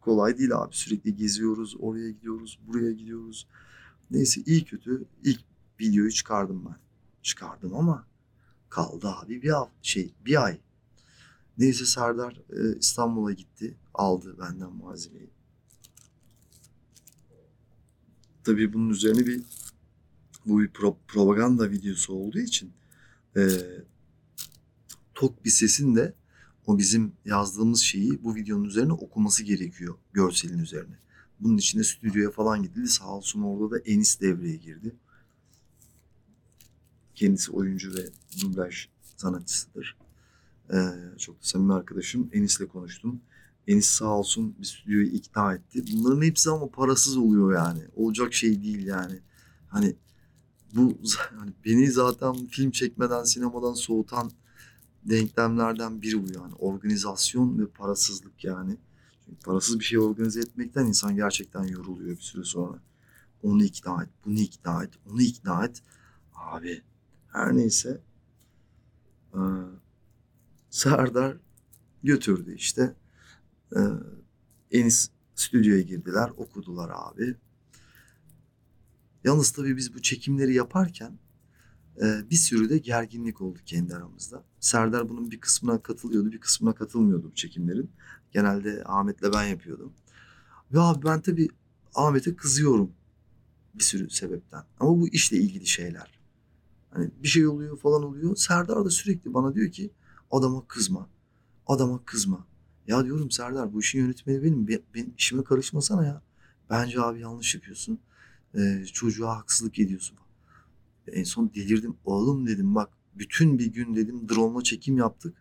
Kolay 0.00 0.38
değil 0.38 0.56
abi 0.56 0.76
sürekli 0.76 1.16
geziyoruz 1.16 1.76
oraya 1.78 2.10
gidiyoruz 2.10 2.58
buraya 2.66 2.92
gidiyoruz. 2.92 3.48
Neyse 4.10 4.42
iyi 4.46 4.64
kötü 4.64 5.04
ilk 5.24 5.40
videoyu 5.80 6.10
çıkardım 6.10 6.64
ben. 6.66 6.76
Çıkardım 7.22 7.74
ama 7.74 8.06
kaldı 8.76 9.08
abi 9.08 9.42
bir 9.42 9.50
hafta 9.50 9.74
şey 9.82 10.14
bir 10.24 10.44
ay. 10.44 10.60
Neyse 11.58 11.86
Serdar 11.86 12.42
e, 12.50 12.78
İstanbul'a 12.78 13.32
gitti 13.32 13.76
aldı 13.94 14.36
benden 14.38 14.72
malzemeyi. 14.72 15.30
Tabii 18.44 18.72
bunun 18.72 18.90
üzerine 18.90 19.26
bir 19.26 19.42
bu 20.46 20.60
bir 20.60 20.68
pro- 20.68 20.96
propaganda 21.08 21.70
videosu 21.70 22.14
olduğu 22.14 22.38
için 22.38 22.72
e, 23.36 23.42
tok 25.14 25.44
bir 25.44 25.50
sesin 25.50 25.96
de 25.96 26.14
o 26.66 26.78
bizim 26.78 27.12
yazdığımız 27.24 27.80
şeyi 27.80 28.24
bu 28.24 28.34
videonun 28.34 28.64
üzerine 28.64 28.92
okuması 28.92 29.42
gerekiyor 29.44 29.94
görselin 30.12 30.58
üzerine. 30.58 30.98
Bunun 31.40 31.56
için 31.56 31.78
de 31.78 31.84
stüdyoya 31.84 32.30
falan 32.30 32.62
gidildi. 32.62 32.88
Sağ 32.88 33.08
olsun 33.08 33.42
orada 33.42 33.70
da 33.70 33.78
Enis 33.78 34.20
devreye 34.20 34.56
girdi. 34.56 34.96
Kendisi 37.16 37.52
oyuncu 37.52 37.94
ve 37.94 38.08
dublaj 38.42 38.88
sanatçısıdır. 39.16 39.96
Ee, 40.72 40.76
çok 41.18 41.34
da 41.36 41.40
samimi 41.40 41.74
arkadaşım. 41.74 42.30
Enis'le 42.32 42.68
konuştum. 42.72 43.20
Enis 43.66 43.86
sağ 43.86 44.18
olsun 44.18 44.54
bir 44.58 44.64
stüdyoyu 44.64 45.06
ikna 45.06 45.54
etti. 45.54 45.84
Bunların 45.92 46.22
hepsi 46.22 46.50
ama 46.50 46.70
parasız 46.70 47.16
oluyor 47.16 47.54
yani. 47.54 47.80
Olacak 47.96 48.34
şey 48.34 48.62
değil 48.62 48.86
yani. 48.86 49.20
Hani 49.68 49.96
bu 50.74 50.98
hani 51.38 51.52
beni 51.64 51.90
zaten 51.90 52.46
film 52.46 52.70
çekmeden 52.70 53.24
sinemadan 53.24 53.74
soğutan 53.74 54.30
denklemlerden 55.04 56.02
biri 56.02 56.22
bu 56.22 56.32
yani. 56.32 56.54
Organizasyon 56.54 57.58
ve 57.58 57.66
parasızlık 57.66 58.44
yani. 58.44 58.76
Çünkü 59.24 59.40
parasız 59.40 59.78
bir 59.80 59.84
şey 59.84 59.98
organize 59.98 60.40
etmekten 60.40 60.86
insan 60.86 61.16
gerçekten 61.16 61.64
yoruluyor 61.64 62.16
bir 62.16 62.22
süre 62.22 62.44
sonra. 62.44 62.78
Onu 63.42 63.64
ikna 63.64 64.02
et, 64.02 64.08
bunu 64.24 64.40
ikna 64.40 64.84
et, 64.84 64.90
onu 65.10 65.22
ikna 65.22 65.64
et. 65.64 65.82
Abi 66.34 66.82
her 67.32 67.56
neyse. 67.56 68.00
Ee, 69.34 69.38
Serdar 70.70 71.36
götürdü 72.02 72.54
işte. 72.54 72.94
Ee, 73.76 73.80
Enis 74.70 75.10
stüdyoya 75.34 75.80
girdiler, 75.80 76.30
okudular 76.36 76.90
abi. 76.94 77.36
Yalnız 79.24 79.50
tabii 79.50 79.76
biz 79.76 79.94
bu 79.94 80.02
çekimleri 80.02 80.54
yaparken 80.54 81.18
e, 82.02 82.30
bir 82.30 82.36
sürü 82.36 82.68
de 82.70 82.78
gerginlik 82.78 83.40
oldu 83.40 83.58
kendi 83.66 83.94
aramızda. 83.94 84.44
Serdar 84.60 85.08
bunun 85.08 85.30
bir 85.30 85.40
kısmına 85.40 85.82
katılıyordu, 85.82 86.32
bir 86.32 86.40
kısmına 86.40 86.74
katılmıyordu 86.74 87.30
bu 87.30 87.34
çekimlerin. 87.34 87.90
Genelde 88.32 88.82
Ahmet'le 88.84 89.32
ben 89.34 89.44
yapıyordum. 89.44 89.92
Ve 90.72 90.80
abi 90.80 91.04
ben 91.04 91.20
tabii 91.20 91.48
Ahmet'e 91.94 92.36
kızıyorum 92.36 92.92
bir 93.74 93.84
sürü 93.84 94.10
sebepten. 94.10 94.64
Ama 94.80 94.90
bu 94.90 95.08
işle 95.08 95.36
ilgili 95.36 95.66
şeyler. 95.66 96.15
Hani 96.96 97.10
bir 97.22 97.28
şey 97.28 97.46
oluyor 97.46 97.78
falan 97.78 98.02
oluyor. 98.02 98.36
Serdar 98.36 98.84
da 98.84 98.90
sürekli 98.90 99.34
bana 99.34 99.54
diyor 99.54 99.70
ki 99.70 99.90
adama 100.30 100.66
kızma. 100.68 101.08
Adama 101.66 102.04
kızma. 102.04 102.46
Ya 102.86 103.04
diyorum 103.04 103.30
Serdar 103.30 103.72
bu 103.72 103.80
işin 103.80 103.98
yönetmeni 103.98 104.42
benim. 104.42 104.68
Ben, 104.68 104.80
benim 104.94 105.14
işime 105.18 105.44
karışmasana 105.44 106.04
ya. 106.06 106.22
Bence 106.70 107.00
abi 107.00 107.20
yanlış 107.20 107.54
yapıyorsun. 107.54 107.98
Ee, 108.54 108.84
çocuğa 108.92 109.36
haksızlık 109.36 109.78
ediyorsun. 109.78 110.18
En 111.12 111.24
son 111.24 111.50
delirdim. 111.54 111.96
Oğlum 112.04 112.46
dedim 112.46 112.74
bak 112.74 112.90
bütün 113.14 113.58
bir 113.58 113.66
gün 113.66 113.96
dedim 113.96 114.28
drone'la 114.28 114.62
çekim 114.62 114.96
yaptık. 114.96 115.36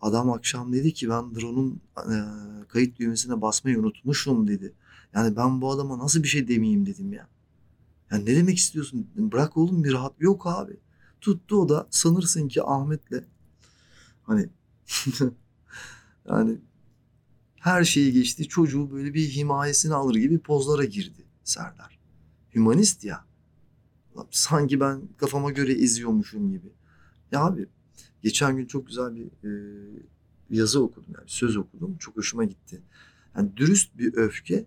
Adam 0.00 0.30
akşam 0.30 0.72
dedi 0.72 0.92
ki 0.94 1.08
ben 1.08 1.34
drone'un 1.34 1.80
e, 1.96 2.16
kayıt 2.68 2.98
düğmesine 2.98 3.40
basmayı 3.40 3.78
unutmuşum 3.78 4.48
dedi. 4.48 4.72
Yani 5.14 5.36
ben 5.36 5.60
bu 5.60 5.70
adama 5.70 5.98
nasıl 5.98 6.22
bir 6.22 6.28
şey 6.28 6.48
demeyeyim 6.48 6.86
dedim 6.86 7.12
ya. 7.12 7.28
Yani 8.10 8.26
ne 8.26 8.36
demek 8.36 8.58
istiyorsun? 8.58 9.10
Bırak 9.16 9.56
oğlum 9.56 9.84
bir 9.84 9.92
rahat. 9.92 10.12
Yok 10.20 10.46
abi. 10.46 10.76
Tuttu 11.20 11.56
o 11.56 11.68
da 11.68 11.86
sanırsın 11.90 12.48
ki 12.48 12.62
Ahmet'le 12.62 13.24
hani 14.22 14.48
yani 16.28 16.58
her 17.60 17.84
şeyi 17.84 18.12
geçti. 18.12 18.48
Çocuğu 18.48 18.90
böyle 18.90 19.14
bir 19.14 19.28
himayesine 19.28 19.94
alır 19.94 20.14
gibi 20.14 20.38
pozlara 20.38 20.84
girdi 20.84 21.24
Serdar. 21.44 21.98
Hümanist 22.54 23.04
ya. 23.04 23.24
Sanki 24.30 24.80
ben 24.80 25.02
kafama 25.16 25.50
göre 25.50 25.72
eziyormuşum 25.72 26.50
gibi. 26.50 26.72
Ya 27.32 27.44
abi 27.44 27.66
geçen 28.22 28.56
gün 28.56 28.66
çok 28.66 28.86
güzel 28.86 29.16
bir 29.16 29.26
e, 29.48 29.50
yazı 30.50 30.82
okudum 30.82 31.14
yani 31.18 31.28
söz 31.28 31.56
okudum. 31.56 31.96
Çok 31.98 32.16
hoşuma 32.16 32.44
gitti. 32.44 32.82
Yani 33.36 33.56
dürüst 33.56 33.98
bir 33.98 34.14
öfke 34.14 34.66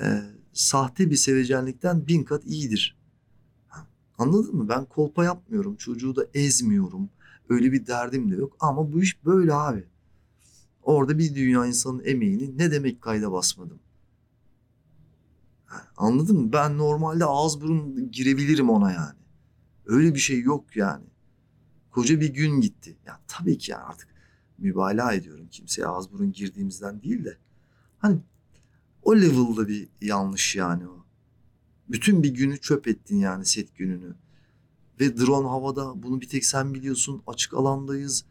e, 0.00 0.22
sahte 0.56 1.10
bir 1.10 1.16
sevecenlikten 1.16 2.06
bin 2.06 2.24
kat 2.24 2.46
iyidir. 2.46 2.96
Anladın 4.18 4.56
mı? 4.56 4.68
Ben 4.68 4.84
kolpa 4.84 5.24
yapmıyorum. 5.24 5.76
Çocuğu 5.76 6.16
da 6.16 6.26
ezmiyorum. 6.34 7.08
Öyle 7.48 7.72
bir 7.72 7.86
derdim 7.86 8.30
de 8.30 8.36
yok. 8.36 8.56
Ama 8.60 8.92
bu 8.92 9.02
iş 9.02 9.24
böyle 9.24 9.54
abi. 9.54 9.84
Orada 10.82 11.18
bir 11.18 11.34
dünya 11.34 11.66
insanın 11.66 12.02
emeğini 12.04 12.58
ne 12.58 12.70
demek 12.70 13.02
kayda 13.02 13.32
basmadım. 13.32 13.78
Anladın 15.96 16.40
mı? 16.40 16.52
Ben 16.52 16.78
normalde 16.78 17.24
ağız 17.24 17.60
burun 17.60 18.10
girebilirim 18.10 18.70
ona 18.70 18.92
yani. 18.92 19.18
Öyle 19.86 20.14
bir 20.14 20.20
şey 20.20 20.40
yok 20.40 20.76
yani. 20.76 21.04
Koca 21.90 22.20
bir 22.20 22.34
gün 22.34 22.60
gitti. 22.60 22.96
Ya 23.06 23.20
tabii 23.28 23.58
ki 23.58 23.76
artık 23.76 24.08
mübalağa 24.58 25.12
ediyorum 25.12 25.48
kimseye 25.50 25.86
ağız 25.86 26.12
burun 26.12 26.32
girdiğimizden 26.32 27.02
değil 27.02 27.24
de. 27.24 27.36
Hani 27.98 28.18
O 29.06 29.16
level'da 29.16 29.68
bir 29.68 29.88
yanlış 30.00 30.56
yani 30.56 30.88
o. 30.88 31.06
Bütün 31.88 32.22
bir 32.22 32.34
günü 32.34 32.58
çöp 32.60 32.88
ettin 32.88 33.18
yani 33.18 33.44
set 33.44 33.76
gününü. 33.76 34.14
Ve 35.00 35.18
drone 35.18 35.48
havada 35.48 36.02
bunu 36.02 36.20
bir 36.20 36.28
tek 36.28 36.44
sen 36.44 36.74
biliyorsun. 36.74 37.22
Açık 37.26 37.54
alandayız. 37.54 38.24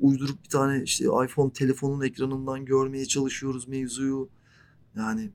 Uydurup 0.00 0.44
bir 0.44 0.48
tane 0.48 0.82
işte 0.82 1.04
iPhone 1.04 1.52
telefonun 1.52 2.04
ekranından 2.04 2.64
görmeye 2.64 3.06
çalışıyoruz 3.06 3.68
mevzuyu. 3.68 4.28
Yani 4.96 5.30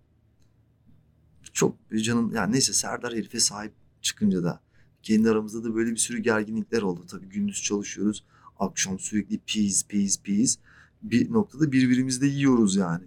çok 1.54 1.76
canım 2.04 2.32
yani 2.36 2.54
neyse 2.54 2.74
Serdar 2.74 3.14
herife 3.14 3.40
sahip 3.40 3.74
çıkınca 4.02 4.44
da 4.44 4.62
kendi 5.04 5.30
aramızda 5.30 5.64
da 5.64 5.76
böyle 5.76 5.92
bir 5.92 5.98
sürü 5.98 6.20
gerginlikler 6.20 6.82
oldu. 6.82 7.06
Tabii 7.08 7.30
gündüz 7.30 7.64
çalışıyoruz. 7.64 8.26
Akşam 8.60 9.00
sürekli 9.00 9.38
peace 9.38 9.88
peace 9.90 10.16
peace. 10.24 10.54
Bir 11.04 11.32
noktada 11.32 11.72
birbirimizi 11.72 12.22
de 12.22 12.28
yiyoruz 12.28 12.76
yani. 12.76 13.06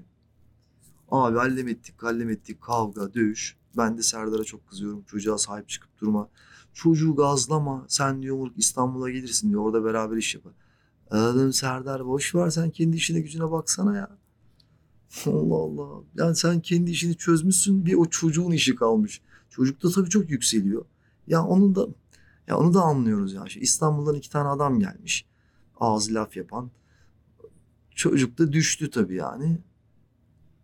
Abi 1.11 1.39
hallem 1.39 1.69
ettik, 1.69 2.03
hallem 2.03 2.31
ettik. 2.31 2.61
Kavga, 2.61 3.15
dövüş. 3.15 3.57
Ben 3.77 3.99
de 3.99 4.03
Serdar'a 4.03 4.45
çok 4.45 4.69
kızıyorum. 4.69 5.03
Çocuğa 5.03 5.39
sahip 5.39 5.69
çıkıp 5.69 6.01
durma. 6.01 6.29
Çocuğu 6.75 7.17
gazlama. 7.17 7.85
Sen 7.89 8.23
diyor 8.23 8.51
İstanbul'a 8.57 9.11
gelirsin 9.11 9.51
diyor. 9.51 9.63
Orada 9.63 9.85
beraber 9.85 10.17
iş 10.17 10.35
yapar. 10.35 10.53
Dedim 11.13 11.53
Serdar 11.53 12.07
boş 12.07 12.35
ver 12.35 12.51
sen 12.51 12.71
kendi 12.71 12.97
işine 12.97 13.21
gücüne 13.21 13.51
baksana 13.51 13.97
ya. 13.97 14.11
Allah 15.27 15.55
Allah. 15.55 16.03
Yani 16.15 16.37
sen 16.37 16.61
kendi 16.61 16.91
işini 16.91 17.17
çözmüşsün 17.17 17.87
bir 17.87 17.95
o 17.95 18.05
çocuğun 18.05 18.51
işi 18.51 18.75
kalmış. 18.75 19.23
Çocuk 19.51 19.83
da 19.83 19.91
tabii 19.91 20.11
çok 20.11 20.31
yükseliyor. 20.31 20.85
Ya 21.27 21.45
onun 21.45 21.75
da 21.75 21.89
ya 22.47 22.59
onu 22.59 22.75
da 22.75 22.83
anlıyoruz 22.83 23.33
ya. 23.33 23.45
İşte 23.47 23.61
İstanbul'dan 23.61 24.15
iki 24.15 24.31
tane 24.31 24.49
adam 24.49 24.81
gelmiş. 24.81 25.27
Ağzı 25.81 26.15
laf 26.15 26.37
yapan. 26.37 26.71
Çocuk 27.95 28.39
da 28.39 28.53
düştü 28.53 28.91
tabii 28.91 29.15
yani. 29.15 29.59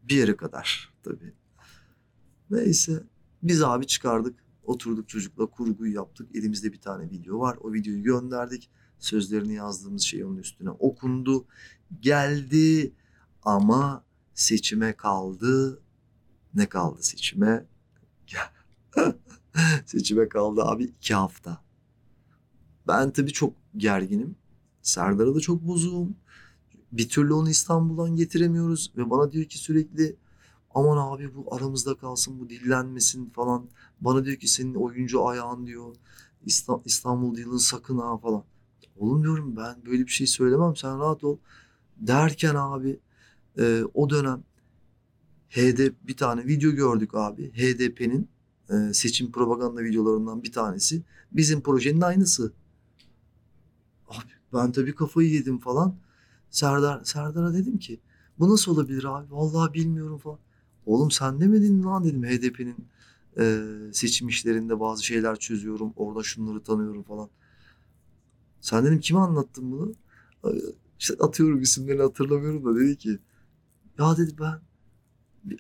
Bir 0.09 0.17
yere 0.17 0.37
kadar 0.37 0.95
tabii. 1.03 1.33
Neyse 2.51 3.03
biz 3.43 3.63
abi 3.63 3.87
çıkardık. 3.87 4.47
Oturduk 4.63 5.09
çocukla 5.09 5.47
kurguyu 5.47 5.95
yaptık. 5.95 6.37
Elimizde 6.37 6.73
bir 6.73 6.81
tane 6.81 7.11
video 7.11 7.41
var. 7.41 7.59
O 7.61 7.73
videoyu 7.73 8.03
gönderdik. 8.03 8.71
Sözlerini 8.99 9.55
yazdığımız 9.55 10.03
şey 10.03 10.25
onun 10.25 10.37
üstüne 10.37 10.71
okundu. 10.71 11.47
Geldi 12.01 12.93
ama 13.43 14.05
seçime 14.35 14.93
kaldı. 14.93 15.83
Ne 16.55 16.69
kaldı 16.69 17.03
seçime? 17.03 17.67
seçime 19.87 20.29
kaldı 20.29 20.63
abi 20.65 20.85
iki 20.85 21.15
hafta. 21.15 21.65
Ben 22.87 23.11
tabii 23.11 23.33
çok 23.33 23.55
gerginim. 23.77 24.37
Serdar'a 24.83 25.35
da 25.35 25.41
çok 25.41 25.63
bozuğum. 25.63 26.17
Bir 26.93 27.09
türlü 27.09 27.33
onu 27.33 27.51
İstanbul'dan 27.51 28.17
getiremiyoruz. 28.17 28.93
Ve 28.97 29.11
bana 29.11 29.33
diyor 29.33 29.45
ki 29.45 29.59
sürekli 29.59 30.17
aman 30.75 31.13
abi 31.13 31.35
bu 31.35 31.55
aramızda 31.55 31.95
kalsın 31.95 32.41
bu 32.41 32.49
dillenmesin 32.49 33.31
falan. 33.31 33.67
Bana 34.01 34.25
diyor 34.25 34.37
ki 34.37 34.49
senin 34.49 34.75
oyuncu 34.75 35.27
ayağın 35.27 35.67
diyor. 35.67 35.97
İstanbul 36.85 37.39
yılın 37.39 37.57
sakın 37.57 37.99
ha 37.99 38.19
falan. 38.19 38.45
Oğlum 38.97 39.23
diyorum 39.23 39.57
ben 39.57 39.77
böyle 39.87 40.03
bir 40.03 40.11
şey 40.11 40.27
söylemem 40.27 40.77
sen 40.77 40.99
rahat 40.99 41.25
ol. 41.25 41.39
Derken 41.97 42.55
abi 42.55 43.01
e, 43.59 43.83
o 43.95 44.11
dönem 44.11 44.45
HDP 45.51 45.95
bir 46.07 46.17
tane 46.17 46.47
video 46.47 46.71
gördük 46.71 47.15
abi. 47.15 47.53
HDP'nin 47.53 48.29
e, 48.71 48.95
seçim 48.95 49.33
propaganda 49.33 49.83
videolarından 49.83 50.43
bir 50.43 50.53
tanesi. 50.53 51.03
Bizim 51.33 51.61
projenin 51.61 52.01
aynısı. 52.01 52.53
Abi 54.09 54.33
ben 54.53 54.73
tabii 54.73 54.95
kafayı 54.95 55.31
yedim 55.31 55.59
falan. 55.59 55.97
Serdar 56.51 57.05
Serdar'a 57.05 57.55
dedim 57.55 57.79
ki 57.79 58.01
bu 58.39 58.53
nasıl 58.53 58.73
olabilir 58.73 59.05
abi? 59.05 59.27
Vallahi 59.31 59.75
bilmiyorum 59.75 60.19
falan. 60.19 60.39
Oğlum 60.87 61.11
sen 61.11 61.41
demedin 61.41 61.83
lan 61.83 62.05
dedim 62.05 62.25
HDP'nin 62.25 62.89
e, 63.39 63.65
seçim 63.93 64.29
işlerinde 64.29 64.81
bazı 64.81 65.05
şeyler 65.05 65.37
çözüyorum. 65.37 65.93
Orada 65.97 66.23
şunları 66.23 66.63
tanıyorum 66.63 67.03
falan. 67.03 67.29
Sen 68.61 68.85
dedim 68.85 69.01
kime 69.01 69.21
anlattın 69.21 69.73
bunu? 69.73 69.95
İşte 70.99 71.15
atıyorum 71.21 71.61
isimlerini 71.61 72.03
hatırlamıyorum 72.03 72.65
da 72.65 72.81
dedi 72.81 72.97
ki 72.97 73.19
ya 73.99 74.17
dedi 74.17 74.35
ben 74.41 74.61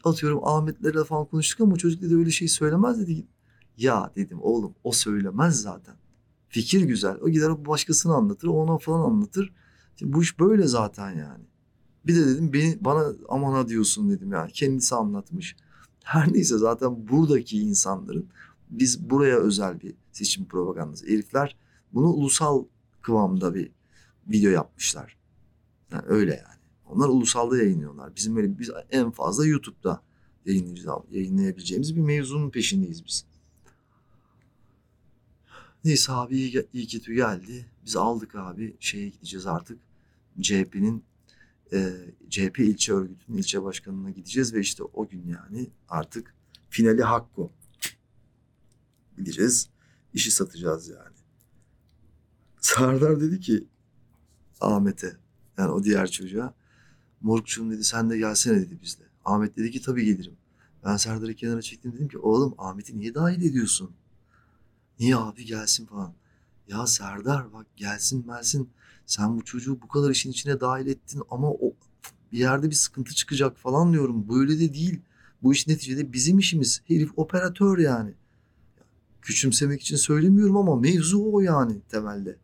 atıyorum 0.04 0.48
Ahmetlerle 0.48 1.04
falan 1.04 1.24
konuştuk 1.26 1.60
ama 1.60 1.76
çocuk 1.76 2.02
dedi 2.02 2.16
öyle 2.16 2.30
şey 2.30 2.48
söylemez 2.48 3.00
dedi. 3.00 3.26
Ya 3.76 4.12
dedim 4.16 4.38
oğlum 4.42 4.74
o 4.84 4.92
söylemez 4.92 5.62
zaten. 5.62 5.94
Fikir 6.48 6.80
güzel. 6.80 7.16
O 7.22 7.28
gider 7.28 7.66
başkasını 7.66 8.14
anlatır, 8.14 8.48
ona 8.48 8.78
falan 8.78 9.10
anlatır. 9.10 9.52
Şimdi 9.96 10.12
bu 10.12 10.22
iş 10.22 10.38
böyle 10.38 10.66
zaten 10.66 11.10
yani. 11.10 11.44
Bir 12.06 12.14
de 12.16 12.26
dedim 12.26 12.52
beni 12.52 12.78
bana 12.80 13.12
amana 13.28 13.68
diyorsun 13.68 14.10
dedim 14.10 14.32
yani. 14.32 14.52
Kendisi 14.52 14.94
anlatmış. 14.94 15.56
Her 16.04 16.32
neyse 16.32 16.58
zaten 16.58 17.08
buradaki 17.08 17.58
insanların 17.58 18.28
biz 18.70 19.10
buraya 19.10 19.38
özel 19.38 19.80
bir 19.80 19.94
seçim 20.12 20.44
propagandası. 20.44 21.06
Herifler 21.06 21.56
bunu 21.92 22.06
ulusal 22.06 22.64
kıvamda 23.02 23.54
bir 23.54 23.70
video 24.28 24.50
yapmışlar. 24.50 25.16
Yani 25.92 26.02
öyle 26.06 26.30
yani. 26.30 26.56
Onlar 26.86 27.08
ulusalda 27.08 27.56
yayınlıyorlar. 27.56 28.16
Bizim 28.16 28.36
böyle 28.36 28.58
biz 28.58 28.70
en 28.90 29.10
fazla 29.10 29.46
YouTube'da 29.46 30.02
yayınlayabileceğimiz 31.10 31.96
bir 31.96 32.00
mevzunun 32.00 32.50
peşindeyiz 32.50 33.06
biz. 33.06 33.24
Neyse 35.84 36.12
abi 36.12 36.36
iyi, 36.36 36.66
iyi 36.72 36.86
kötü 36.86 37.14
geldi. 37.14 37.66
Biz 37.84 37.96
aldık 37.96 38.34
abi 38.34 38.76
şeye 38.80 39.08
gideceğiz 39.08 39.46
artık. 39.46 39.85
CHP'nin 40.42 41.04
e, 41.72 41.92
CHP 42.30 42.58
ilçe 42.58 42.92
örgütünün 42.92 43.38
ilçe 43.38 43.62
başkanına 43.62 44.10
gideceğiz 44.10 44.54
ve 44.54 44.60
işte 44.60 44.82
o 44.82 45.08
gün 45.08 45.26
yani 45.26 45.70
artık 45.88 46.34
finali 46.70 47.02
Hakko. 47.02 47.52
Gideceğiz. 49.16 49.68
işi 50.14 50.30
satacağız 50.30 50.88
yani. 50.88 51.16
Sardar 52.60 53.20
dedi 53.20 53.40
ki 53.40 53.66
Ahmet'e 54.60 55.16
yani 55.58 55.70
o 55.70 55.84
diğer 55.84 56.10
çocuğa 56.10 56.54
Morukçum 57.20 57.70
dedi 57.70 57.84
sen 57.84 58.10
de 58.10 58.18
gelsene 58.18 58.60
dedi 58.60 58.78
bizle. 58.82 59.04
Ahmet 59.24 59.56
dedi 59.56 59.70
ki 59.70 59.82
tabii 59.82 60.04
gelirim. 60.04 60.36
Ben 60.84 60.96
Serdar'ı 60.96 61.34
kenara 61.34 61.62
çektim 61.62 61.92
dedim 61.92 62.08
ki 62.08 62.18
oğlum 62.18 62.54
Ahmet'i 62.58 62.98
niye 62.98 63.14
dahil 63.14 63.42
ediyorsun? 63.42 63.90
Niye 64.98 65.16
abi 65.16 65.44
gelsin 65.44 65.86
falan. 65.86 66.14
Ya 66.68 66.86
Serdar 66.86 67.52
bak 67.52 67.66
gelsin 67.76 68.26
gelsin. 68.26 68.70
Sen 69.06 69.36
bu 69.36 69.44
çocuğu 69.44 69.82
bu 69.82 69.88
kadar 69.88 70.10
işin 70.10 70.30
içine 70.30 70.60
dahil 70.60 70.86
ettin 70.86 71.22
ama 71.30 71.50
o 71.50 71.72
bir 72.32 72.38
yerde 72.38 72.70
bir 72.70 72.74
sıkıntı 72.74 73.14
çıkacak 73.14 73.58
falan 73.58 73.92
diyorum. 73.92 74.28
Böyle 74.28 74.60
de 74.60 74.74
değil. 74.74 75.00
Bu 75.42 75.52
iş 75.52 75.66
neticede 75.66 76.12
bizim 76.12 76.38
işimiz. 76.38 76.82
Herif 76.84 77.10
operatör 77.16 77.78
yani. 77.78 78.14
Küçümsemek 79.22 79.82
için 79.82 79.96
söylemiyorum 79.96 80.56
ama 80.56 80.76
mevzu 80.76 81.32
o 81.32 81.40
yani 81.40 81.80
temelde. 81.88 82.38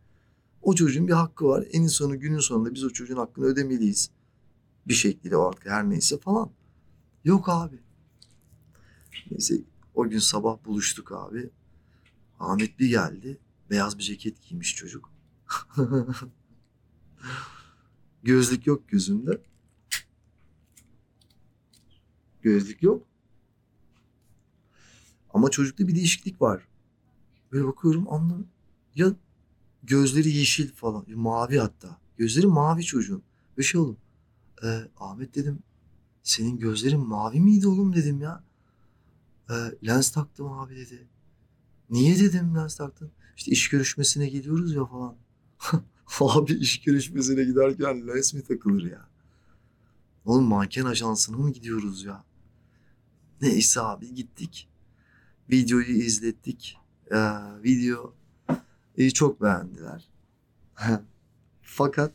O 0.62 0.74
çocuğun 0.74 1.08
bir 1.08 1.12
hakkı 1.12 1.44
var. 1.44 1.64
En 1.72 1.86
sonu 1.86 2.20
günün 2.20 2.38
sonunda 2.38 2.74
biz 2.74 2.84
o 2.84 2.90
çocuğun 2.90 3.16
hakkını 3.16 3.44
ödemeliyiz. 3.44 4.10
Bir 4.88 4.94
şekilde 4.94 5.36
artık 5.36 5.66
her 5.66 5.90
neyse 5.90 6.18
falan. 6.18 6.50
Yok 7.24 7.48
abi. 7.48 7.76
Neyse 9.30 9.60
o 9.94 10.08
gün 10.08 10.18
sabah 10.18 10.64
buluştuk 10.64 11.12
abi. 11.12 11.50
Ahmet 12.40 12.78
bir 12.78 12.88
geldi. 12.88 13.38
Beyaz 13.70 13.98
bir 13.98 14.02
ceket 14.02 14.42
giymiş 14.42 14.76
çocuk. 14.76 15.12
Gözlük 18.22 18.66
yok 18.66 18.88
gözünde. 18.88 19.42
Gözlük 22.42 22.82
yok. 22.82 23.06
Ama 25.34 25.50
çocukta 25.50 25.88
bir 25.88 25.94
değişiklik 25.94 26.42
var. 26.42 26.68
Böyle 27.52 27.66
bakıyorum 27.66 28.12
anlam 28.12 28.44
ya 28.94 29.14
gözleri 29.82 30.28
yeşil 30.28 30.72
falan, 30.72 31.04
mavi 31.14 31.58
hatta. 31.58 31.98
Gözleri 32.16 32.46
mavi 32.46 32.84
çocuğun. 32.84 33.22
Ve 33.58 33.62
şey 33.62 33.80
oğlum, 33.80 33.96
e, 34.64 34.80
Ahmet 34.96 35.34
dedim, 35.34 35.58
senin 36.22 36.58
gözlerin 36.58 37.00
mavi 37.00 37.40
miydi 37.40 37.68
oğlum 37.68 37.94
dedim 37.94 38.20
ya. 38.20 38.44
E, 39.50 39.54
lens 39.86 40.10
taktım 40.10 40.52
abi 40.52 40.76
dedi. 40.76 41.08
Niye 41.90 42.18
dedim 42.18 42.56
lens 42.56 42.76
taktın? 42.76 43.10
İşte 43.36 43.50
iş 43.50 43.68
görüşmesine 43.68 44.28
gidiyoruz 44.28 44.74
ya 44.74 44.84
falan. 44.86 45.16
abi 46.20 46.52
iş 46.52 46.80
görüşmesine 46.80 47.44
giderken 47.44 48.08
lens 48.08 48.34
mi 48.34 48.42
takılır 48.42 48.90
ya? 48.90 49.08
Oğlum 50.24 50.44
manken 50.44 50.84
ajansına 50.84 51.36
mı 51.36 51.52
gidiyoruz 51.52 52.04
ya? 52.04 52.24
Neyse 53.40 53.80
abi 53.80 54.14
gittik. 54.14 54.68
Videoyu 55.50 55.86
izlettik. 55.86 56.78
Ee, 57.10 57.16
video 57.64 58.14
e, 58.98 59.10
çok 59.10 59.42
beğendiler. 59.42 60.08
Fakat 61.62 62.12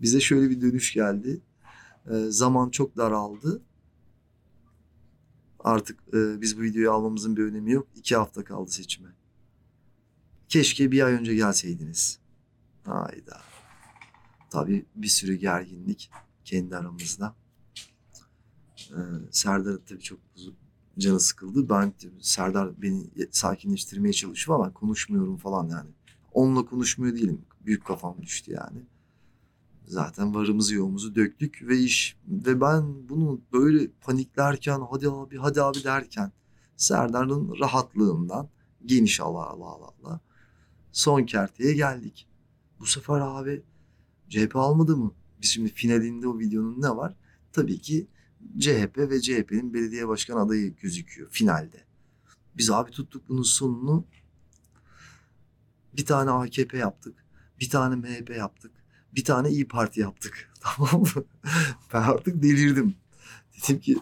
bize 0.00 0.20
şöyle 0.20 0.50
bir 0.50 0.60
dönüş 0.60 0.92
geldi. 0.92 1.40
E, 2.10 2.14
zaman 2.28 2.70
çok 2.70 2.96
daraldı. 2.96 3.62
Artık 5.58 6.00
e, 6.14 6.40
biz 6.40 6.58
bu 6.58 6.62
videoyu 6.62 6.92
almamızın 6.92 7.36
bir 7.36 7.42
önemi 7.42 7.72
yok. 7.72 7.88
İki 7.96 8.16
hafta 8.16 8.44
kaldı 8.44 8.70
seçime. 8.70 9.08
Keşke 10.48 10.92
bir 10.92 11.02
ay 11.02 11.12
önce 11.12 11.34
gelseydiniz. 11.34 12.25
Hayda. 12.86 13.40
Tabii 14.50 14.86
bir 14.94 15.08
sürü 15.08 15.34
gerginlik 15.34 16.10
kendi 16.44 16.76
aramızda. 16.76 17.34
Ee, 18.90 18.96
Serdar 19.30 19.78
tabii 19.86 20.00
çok 20.00 20.18
canı 20.98 21.20
sıkıldı. 21.20 21.68
Ben 21.68 21.92
Serdar 22.20 22.82
beni 22.82 23.10
sakinleştirmeye 23.30 24.12
çalışıyor 24.12 24.58
ama 24.58 24.72
konuşmuyorum 24.72 25.36
falan 25.36 25.68
yani. 25.68 25.90
Onunla 26.32 26.66
konuşmuyor 26.66 27.14
değilim. 27.16 27.40
Büyük 27.60 27.84
kafam 27.84 28.22
düştü 28.22 28.52
yani. 28.52 28.86
Zaten 29.86 30.34
varımızı 30.34 30.74
yoğumuzu 30.74 31.14
döktük 31.14 31.62
ve 31.62 31.78
iş 31.78 32.16
ve 32.28 32.60
ben 32.60 33.08
bunu 33.08 33.40
böyle 33.52 33.90
paniklerken 34.00 34.80
hadi 34.90 35.10
abi 35.10 35.36
hadi 35.36 35.62
abi 35.62 35.84
derken 35.84 36.32
Serdar'ın 36.76 37.58
rahatlığından 37.60 38.48
geniş 38.86 39.20
Allah 39.20 39.46
Allah 39.46 39.66
Allah 39.66 39.90
Allah 40.02 40.20
son 40.92 41.24
kerteye 41.24 41.72
geldik. 41.72 42.28
Bu 42.80 42.86
sefer 42.86 43.20
abi 43.20 43.62
CHP 44.28 44.56
almadı 44.56 44.96
mı? 44.96 45.12
Biz 45.42 45.50
şimdi 45.50 45.72
finalinde 45.72 46.28
o 46.28 46.38
videonun 46.38 46.82
ne 46.82 46.88
var? 46.88 47.14
Tabii 47.52 47.78
ki 47.78 48.06
CHP 48.58 48.98
ve 48.98 49.20
CHP'nin 49.20 49.74
belediye 49.74 50.08
başkan 50.08 50.36
adayı 50.36 50.76
gözüküyor 50.76 51.30
finalde. 51.30 51.84
Biz 52.56 52.70
abi 52.70 52.90
tuttuk 52.90 53.28
bunun 53.28 53.42
sonunu 53.42 54.04
bir 55.96 56.04
tane 56.04 56.30
AKP 56.30 56.78
yaptık. 56.78 57.24
Bir 57.60 57.70
tane 57.70 57.96
MHP 57.96 58.30
yaptık. 58.30 58.72
Bir 59.14 59.24
tane 59.24 59.50
İyi 59.50 59.68
Parti 59.68 60.00
yaptık. 60.00 60.52
Tamam 60.60 61.00
mı? 61.00 61.24
ben 61.92 62.02
artık 62.02 62.42
delirdim. 62.42 62.94
Dedim 63.56 63.80
ki 63.80 63.96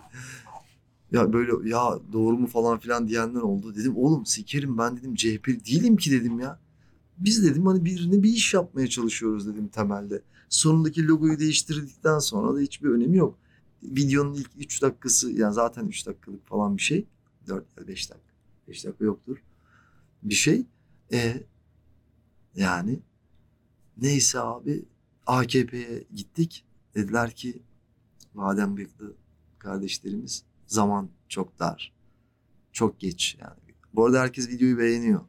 ya 1.13 1.33
böyle 1.33 1.71
ya 1.71 1.99
doğru 2.13 2.39
mu 2.39 2.47
falan 2.47 2.79
filan 2.79 3.09
diyenler 3.09 3.41
oldu. 3.41 3.75
Dedim 3.75 3.97
oğlum 3.97 4.27
sikerim 4.27 4.79
ben 4.79 4.97
dedim 4.97 5.15
CHP 5.15 5.47
değilim 5.47 5.97
ki 5.97 6.11
dedim 6.11 6.41
ya. 6.41 6.64
Biz 7.19 7.45
dedim 7.45 7.67
hani 7.67 7.85
birine 7.85 8.23
bir 8.23 8.33
iş 8.33 8.55
yapmaya 8.55 8.89
çalışıyoruz 8.89 9.47
dedim 9.47 9.69
temelde. 9.69 10.23
Sonundaki 10.49 11.07
logoyu 11.07 11.39
değiştirdikten 11.39 12.19
sonra 12.19 12.55
da 12.55 12.61
hiçbir 12.61 12.89
önemi 12.89 13.17
yok. 13.17 13.39
Videonun 13.83 14.35
ilk 14.35 14.51
3 14.59 14.83
dakikası 14.83 15.33
yani 15.33 15.55
zaten 15.55 15.87
3 15.87 16.07
dakikalık 16.07 16.47
falan 16.47 16.77
bir 16.77 16.83
şey. 16.83 17.07
4 17.47 17.65
ya 17.79 17.89
5 17.89 18.11
dakika. 18.11 18.35
5 18.69 18.85
dakika 18.85 19.05
yoktur. 19.05 19.37
Bir 20.23 20.35
şey. 20.35 20.67
E, 21.13 21.43
yani 22.57 23.01
neyse 23.97 24.41
abi 24.41 24.85
AKP'ye 25.27 26.05
gittik. 26.15 26.65
Dediler 26.95 27.31
ki 27.31 27.63
madem 28.35 28.77
bıyıklı 28.77 29.15
kardeşlerimiz 29.59 30.45
zaman 30.67 31.11
çok 31.29 31.59
dar. 31.59 31.93
Çok 32.73 33.01
geç 33.01 33.37
yani. 33.41 33.61
Bu 33.95 34.07
arada 34.07 34.21
herkes 34.21 34.49
videoyu 34.49 34.79
beğeniyor. 34.79 35.21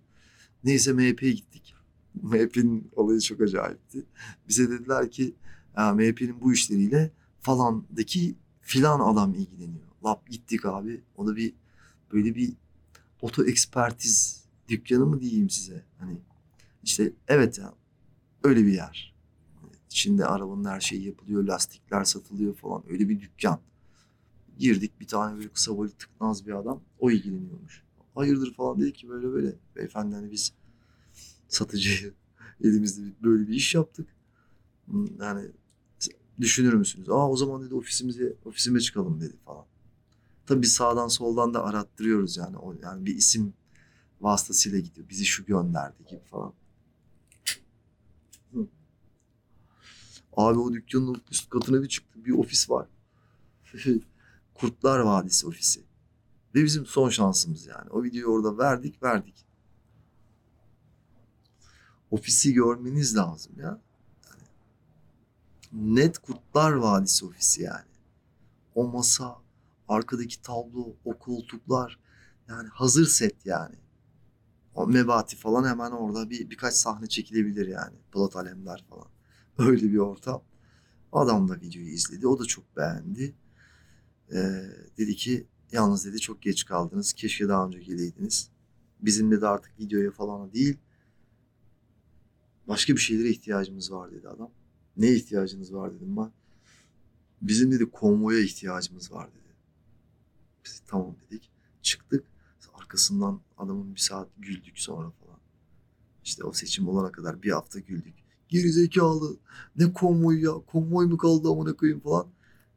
Neyse 0.63 0.93
MHP'ye 0.93 1.31
gittik. 1.31 1.74
MHP'nin 2.21 2.91
olayı 2.95 3.19
çok 3.19 3.41
acayipti. 3.41 4.05
Bize 4.47 4.69
dediler 4.69 5.11
ki 5.11 5.35
MHP'nin 5.77 6.41
bu 6.41 6.53
işleriyle 6.53 7.11
falandaki 7.41 8.35
filan 8.61 8.99
adam 8.99 9.33
ilgileniyor. 9.33 9.85
Lap 10.05 10.29
gittik 10.29 10.65
abi. 10.65 11.03
O 11.15 11.27
da 11.27 11.35
bir 11.35 11.53
böyle 12.13 12.35
bir 12.35 12.53
oto 13.21 13.45
ekspertiz 13.45 14.45
dükkanı 14.69 15.05
mı 15.05 15.21
diyeyim 15.21 15.49
size. 15.49 15.85
Hani 15.99 16.17
işte 16.83 17.13
evet 17.27 17.59
ya 17.59 17.73
öyle 18.43 18.65
bir 18.65 18.73
yer. 18.73 19.15
İçinde 19.89 20.25
arabanın 20.25 20.65
her 20.65 20.79
şeyi 20.79 21.05
yapılıyor, 21.05 21.43
lastikler 21.43 22.03
satılıyor 22.03 22.55
falan. 22.55 22.83
Öyle 22.89 23.09
bir 23.09 23.21
dükkan. 23.21 23.59
Girdik 24.57 24.99
bir 24.99 25.07
tane 25.07 25.37
böyle 25.37 25.49
kısa 25.49 25.77
boylu 25.77 25.91
tıknaz 25.91 26.47
bir 26.47 26.51
adam. 26.51 26.81
O 26.99 27.11
ilgileniyormuş. 27.11 27.83
Hayırdır 28.15 28.53
falan 28.53 28.79
dedi 28.79 28.93
ki 28.93 29.09
böyle 29.09 29.31
böyle. 29.31 29.55
Beyefendi 29.75 30.15
hani 30.15 30.31
biz 30.31 30.53
satıcıyı 31.47 32.13
elimizde 32.63 33.01
böyle 33.23 33.47
bir 33.47 33.53
iş 33.53 33.75
yaptık. 33.75 34.15
Yani 35.19 35.51
düşünür 36.41 36.73
müsünüz? 36.73 37.09
Aa 37.09 37.29
o 37.29 37.35
zaman 37.37 37.65
dedi 37.65 37.75
ofisimize 37.75 38.35
ofisime 38.45 38.79
çıkalım 38.79 39.21
dedi 39.21 39.37
falan. 39.45 39.65
Tabii 40.45 40.67
sağdan 40.67 41.07
soldan 41.07 41.53
da 41.53 41.63
arattırıyoruz 41.63 42.37
yani. 42.37 42.57
O, 42.57 42.75
yani 42.83 43.05
bir 43.05 43.15
isim 43.15 43.53
vasıtasıyla 44.21 44.79
gidiyor. 44.79 45.09
Bizi 45.09 45.25
şu 45.25 45.45
gönderdi 45.45 46.05
gibi 46.09 46.23
falan. 46.23 46.53
Abi 50.37 50.59
o 50.59 50.73
dükkanın 50.73 51.21
üst 51.31 51.49
katına 51.49 51.83
bir 51.83 51.87
çıktı. 51.87 52.25
Bir 52.25 52.31
ofis 52.31 52.69
var. 52.69 52.87
Kurtlar 54.53 54.99
Vadisi 54.99 55.47
ofisi. 55.47 55.83
Ve 56.55 56.63
bizim 56.63 56.85
son 56.85 57.09
şansımız 57.09 57.65
yani. 57.65 57.89
O 57.89 58.03
videoyu 58.03 58.27
orada 58.27 58.57
verdik 58.57 59.03
verdik. 59.03 59.44
Ofisi 62.15 62.53
görmeniz 62.53 63.17
lazım 63.17 63.53
ya. 63.59 63.81
Yani 64.29 64.43
net 65.95 66.17
Kurtlar 66.17 66.71
Vadisi 66.71 67.25
ofisi 67.25 67.61
yani. 67.61 67.91
O 68.75 68.87
masa, 68.87 69.37
arkadaki 69.87 70.41
tablo, 70.41 70.95
o 71.05 71.17
koltuklar. 71.17 71.99
Yani 72.49 72.69
hazır 72.69 73.05
set 73.05 73.45
yani. 73.45 73.75
O 74.75 74.87
mebati 74.87 75.35
falan 75.35 75.69
hemen 75.69 75.91
orada 75.91 76.29
bir 76.29 76.49
birkaç 76.49 76.73
sahne 76.73 77.07
çekilebilir 77.07 77.67
yani. 77.67 77.95
Polat 78.11 78.35
Alemdar 78.35 78.85
falan. 78.89 79.07
Öyle 79.69 79.91
bir 79.91 79.97
ortam. 79.97 80.43
Adam 81.11 81.49
da 81.49 81.55
videoyu 81.55 81.89
izledi. 81.89 82.27
O 82.27 82.39
da 82.39 82.45
çok 82.45 82.77
beğendi. 82.77 83.35
Ee, 84.31 84.63
dedi 84.97 85.15
ki 85.15 85.47
yalnız 85.71 86.05
dedi 86.05 86.19
çok 86.19 86.41
geç 86.41 86.65
kaldınız. 86.65 87.13
Keşke 87.13 87.47
daha 87.47 87.65
önce 87.65 87.79
geleydiniz. 87.79 88.49
Bizim 89.01 89.41
de 89.41 89.47
artık 89.47 89.79
videoya 89.79 90.11
falan 90.11 90.53
değil. 90.53 90.77
Başka 92.67 92.93
bir 92.93 92.99
şeylere 92.99 93.29
ihtiyacımız 93.29 93.91
var 93.91 94.11
dedi 94.11 94.29
adam. 94.29 94.51
Ne 94.97 95.11
ihtiyacınız 95.11 95.73
var 95.73 95.95
dedim 95.95 96.17
ben. 96.17 96.31
Bizim 97.41 97.71
dedi 97.71 97.91
konvoya 97.91 98.39
ihtiyacımız 98.39 99.11
var 99.11 99.29
dedi. 99.31 99.55
Biz 100.65 100.81
tamam 100.87 101.15
dedik. 101.25 101.51
Çıktık. 101.81 102.25
Arkasından 102.73 103.41
adamın 103.57 103.95
bir 103.95 103.99
saat 103.99 104.29
güldük 104.37 104.79
sonra 104.79 105.11
falan. 105.11 105.39
İşte 106.23 106.43
o 106.43 106.53
seçim 106.53 106.87
olana 106.87 107.11
kadar 107.11 107.41
bir 107.41 107.51
hafta 107.51 107.79
güldük. 107.79 108.15
Geri 108.49 108.71
zekalı. 108.71 109.37
Ne 109.75 109.93
konvoy 109.93 110.43
ya? 110.43 110.51
Konvoy 110.51 111.05
mu 111.05 111.17
kaldı 111.17 111.49
amına 111.49 111.75
koyayım 111.75 111.99
falan. 112.01 112.27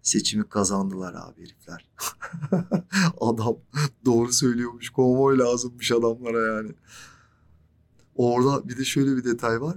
Seçimi 0.02 0.48
kazandılar 0.48 1.14
abi 1.14 1.40
herifler. 1.42 1.88
Adam 3.20 3.56
doğru 4.04 4.32
söylüyormuş. 4.32 4.90
Konvoy 4.90 5.38
lazımmış 5.38 5.92
adamlara 5.92 6.56
yani. 6.56 6.72
Orada 8.18 8.68
bir 8.68 8.76
de 8.76 8.84
şöyle 8.84 9.16
bir 9.16 9.24
detay 9.24 9.60
var. 9.60 9.76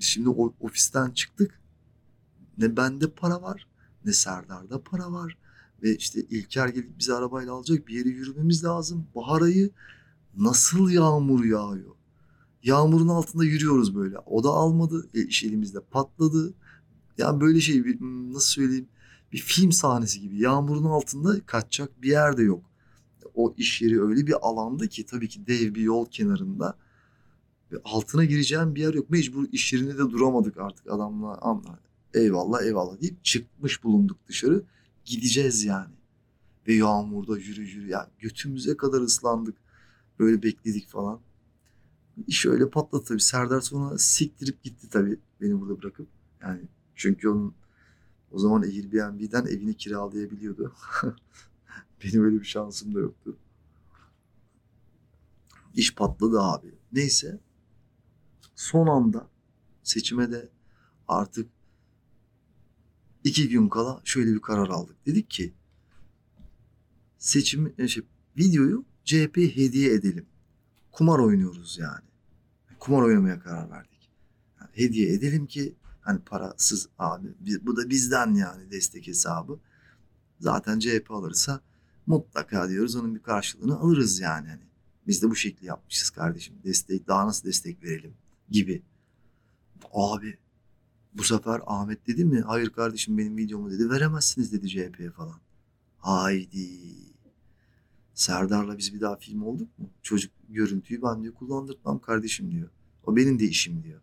Şimdi 0.00 0.28
ofisten 0.60 1.10
çıktık. 1.10 1.60
Ne 2.58 2.76
bende 2.76 3.10
para 3.10 3.42
var 3.42 3.66
ne 4.04 4.12
Serdar'da 4.12 4.82
para 4.82 5.12
var. 5.12 5.38
Ve 5.82 5.96
işte 5.96 6.20
İlker 6.20 6.68
gelip 6.68 6.98
bizi 6.98 7.14
arabayla 7.14 7.52
alacak 7.52 7.88
bir 7.88 7.94
yere 7.94 8.08
yürümemiz 8.08 8.64
lazım. 8.64 9.06
Bahar 9.14 9.42
ayı 9.42 9.70
nasıl 10.36 10.90
yağmur 10.90 11.44
yağıyor. 11.44 11.94
Yağmurun 12.62 13.08
altında 13.08 13.44
yürüyoruz 13.44 13.94
böyle. 13.94 14.18
O 14.18 14.44
da 14.44 14.48
almadı. 14.48 15.08
E, 15.14 15.22
iş 15.22 15.44
elimizde 15.44 15.80
patladı. 15.80 16.54
Yani 17.18 17.40
böyle 17.40 17.60
şey 17.60 17.84
bir, 17.84 18.00
nasıl 18.00 18.48
söyleyeyim 18.48 18.88
bir 19.32 19.38
film 19.38 19.72
sahnesi 19.72 20.20
gibi. 20.20 20.38
Yağmurun 20.38 20.84
altında 20.84 21.46
kaçacak 21.46 22.02
bir 22.02 22.08
yer 22.08 22.36
de 22.36 22.42
yok. 22.42 22.64
O 23.34 23.54
iş 23.56 23.82
yeri 23.82 24.02
öyle 24.02 24.26
bir 24.26 24.34
alanda 24.48 24.86
ki 24.86 25.06
tabii 25.06 25.28
ki 25.28 25.46
dev 25.46 25.74
bir 25.74 25.82
yol 25.82 26.06
kenarında. 26.06 26.78
Altına 27.84 28.24
gireceğim 28.24 28.74
bir 28.74 28.80
yer 28.80 28.94
yok. 28.94 29.10
Mecbur 29.10 29.48
iş 29.52 29.72
yerinde 29.72 29.94
de 29.94 29.98
duramadık 30.10 30.58
artık 30.58 30.90
adamla. 30.90 31.38
Anla. 31.38 31.78
Eyvallah 32.14 32.62
eyvallah 32.62 33.00
deyip 33.00 33.24
çıkmış 33.24 33.84
bulunduk 33.84 34.18
dışarı. 34.28 34.64
Gideceğiz 35.04 35.64
yani. 35.64 35.94
Ve 36.68 36.74
yağmurda 36.74 37.38
yürü 37.38 37.62
yürü. 37.62 37.88
Ya 37.88 38.10
götümüze 38.18 38.76
kadar 38.76 39.00
ıslandık. 39.00 39.56
Böyle 40.18 40.42
bekledik 40.42 40.88
falan. 40.88 41.20
İş 42.26 42.46
öyle 42.46 42.70
patladı 42.70 43.04
tabii. 43.04 43.20
Serdar 43.20 43.60
sonra 43.60 43.98
siktirip 43.98 44.62
gitti 44.62 44.88
tabii 44.90 45.18
beni 45.40 45.60
burada 45.60 45.82
bırakıp. 45.82 46.08
Yani 46.42 46.60
çünkü 46.94 47.28
onun 47.28 47.54
o 48.30 48.38
zaman 48.38 48.62
Airbnb'den 48.62 49.46
evini 49.46 49.76
kiralayabiliyordu. 49.76 50.74
Benim 52.04 52.24
öyle 52.24 52.40
bir 52.40 52.46
şansım 52.46 52.94
da 52.94 53.00
yoktu. 53.00 53.36
İş 55.74 55.94
patladı 55.94 56.40
abi. 56.40 56.74
Neyse. 56.92 57.40
Son 58.62 58.86
anda 58.86 59.28
seçime 59.82 60.32
de 60.32 60.48
artık 61.08 61.50
iki 63.24 63.48
gün 63.48 63.68
kala 63.68 64.00
şöyle 64.04 64.34
bir 64.34 64.40
karar 64.40 64.68
aldık. 64.68 65.06
Dedik 65.06 65.30
ki 65.30 65.52
seçim 67.18 67.74
e, 67.78 67.88
şey, 67.88 68.02
videoyu 68.38 68.84
CHP 69.04 69.36
hediye 69.36 69.94
edelim. 69.94 70.26
Kumar 70.92 71.18
oynuyoruz 71.18 71.78
yani. 71.80 72.04
Kumar 72.78 73.02
oynamaya 73.02 73.40
karar 73.40 73.70
verdik. 73.70 74.10
Yani 74.60 74.70
hediye 74.72 75.12
edelim 75.12 75.46
ki 75.46 75.76
hani 76.00 76.20
parasız 76.20 76.88
abi 76.98 77.28
bu 77.62 77.76
da 77.76 77.90
bizden 77.90 78.34
yani 78.34 78.70
destek 78.70 79.06
hesabı. 79.06 79.60
Zaten 80.40 80.78
CHP 80.78 81.10
alırsa 81.10 81.60
mutlaka 82.06 82.68
diyoruz 82.68 82.96
onun 82.96 83.14
bir 83.14 83.22
karşılığını 83.22 83.78
alırız 83.78 84.20
yani. 84.20 84.48
Hani 84.48 84.64
biz 85.06 85.22
de 85.22 85.30
bu 85.30 85.36
şekli 85.36 85.66
yapmışız 85.66 86.10
kardeşim. 86.10 86.54
Destek 86.64 87.08
daha 87.08 87.26
nasıl 87.26 87.48
destek 87.48 87.82
verelim 87.82 88.14
gibi. 88.52 88.82
Abi 89.92 90.38
bu 91.14 91.24
sefer 91.24 91.60
Ahmet 91.66 92.06
dedi 92.06 92.24
mi? 92.24 92.40
Hayır 92.40 92.70
kardeşim 92.70 93.18
benim 93.18 93.36
videomu 93.36 93.70
dedi. 93.70 93.90
Veremezsiniz 93.90 94.52
dedi 94.52 94.68
CHP'ye 94.68 95.10
falan. 95.10 95.40
Haydi. 95.98 96.68
Serdar'la 98.14 98.78
biz 98.78 98.94
bir 98.94 99.00
daha 99.00 99.16
film 99.16 99.42
olduk 99.42 99.78
mu? 99.78 99.90
Çocuk 100.02 100.32
görüntüyü 100.48 101.02
ben 101.02 101.22
diyor 101.22 101.34
kullandırtmam 101.34 101.98
kardeşim 101.98 102.50
diyor. 102.50 102.70
O 103.06 103.16
benim 103.16 103.38
de 103.38 103.44
işim 103.44 103.82
diyor. 103.82 104.00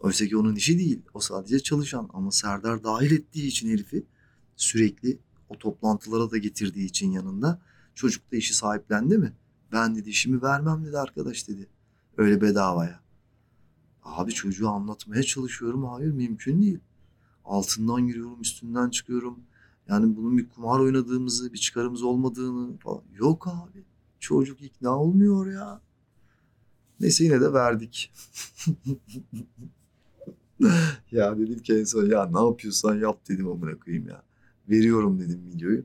Oysa 0.00 0.26
ki 0.26 0.36
onun 0.36 0.54
işi 0.54 0.78
değil. 0.78 1.02
O 1.14 1.20
sadece 1.20 1.58
çalışan. 1.58 2.10
Ama 2.12 2.30
Serdar 2.30 2.84
dahil 2.84 3.10
ettiği 3.10 3.46
için 3.46 3.68
herifi 3.68 4.06
sürekli 4.56 5.18
o 5.48 5.58
toplantılara 5.58 6.30
da 6.30 6.38
getirdiği 6.38 6.86
için 6.86 7.10
yanında 7.10 7.62
çocuk 7.94 8.32
da 8.32 8.36
işi 8.36 8.54
sahiplendi 8.54 9.18
mi? 9.18 9.32
Ben 9.72 9.96
dedi 9.96 10.10
işimi 10.10 10.42
vermem 10.42 10.84
dedi 10.84 10.98
arkadaş 10.98 11.48
dedi. 11.48 11.68
Öyle 12.16 12.40
bedavaya. 12.40 13.03
Abi 14.04 14.32
çocuğu 14.32 14.68
anlatmaya 14.68 15.22
çalışıyorum. 15.22 15.84
Hayır 15.84 16.12
mümkün 16.12 16.62
değil. 16.62 16.78
Altından 17.44 18.06
giriyorum, 18.06 18.40
üstünden 18.40 18.90
çıkıyorum. 18.90 19.40
Yani 19.88 20.16
bunun 20.16 20.38
bir 20.38 20.48
kumar 20.48 20.80
oynadığımızı, 20.80 21.52
bir 21.52 21.58
çıkarımız 21.58 22.02
olmadığını 22.02 22.78
falan. 22.78 23.02
Yok 23.14 23.48
abi. 23.48 23.84
Çocuk 24.20 24.62
ikna 24.62 24.98
olmuyor 24.98 25.52
ya. 25.52 25.80
Neyse 27.00 27.24
yine 27.24 27.40
de 27.40 27.52
verdik. 27.52 28.12
ya 31.12 31.38
dedim 31.38 31.58
ki 31.58 31.74
en 31.74 31.84
son 31.84 32.06
ya 32.06 32.26
ne 32.26 32.48
yapıyorsan 32.48 32.94
yap 32.94 33.28
dedim 33.28 33.48
amına 33.48 33.78
koyayım 33.78 34.08
ya. 34.08 34.22
Veriyorum 34.68 35.20
dedim 35.20 35.50
videoyu. 35.54 35.84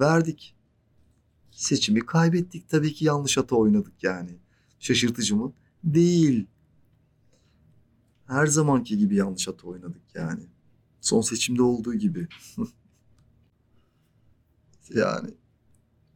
Verdik. 0.00 0.54
Seçimi 1.50 2.00
kaybettik. 2.00 2.68
Tabii 2.68 2.92
ki 2.92 3.04
yanlış 3.04 3.38
ata 3.38 3.56
oynadık 3.56 4.02
yani. 4.02 4.30
Şaşırtıcı 4.78 5.36
mı? 5.36 5.52
Değil. 5.84 6.46
Her 8.28 8.46
zamanki 8.46 8.98
gibi 8.98 9.16
yanlış 9.16 9.48
ata 9.48 9.66
oynadık 9.66 10.02
yani. 10.14 10.42
Son 11.00 11.20
seçimde 11.20 11.62
olduğu 11.62 11.94
gibi. 11.94 12.28
yani 14.94 15.34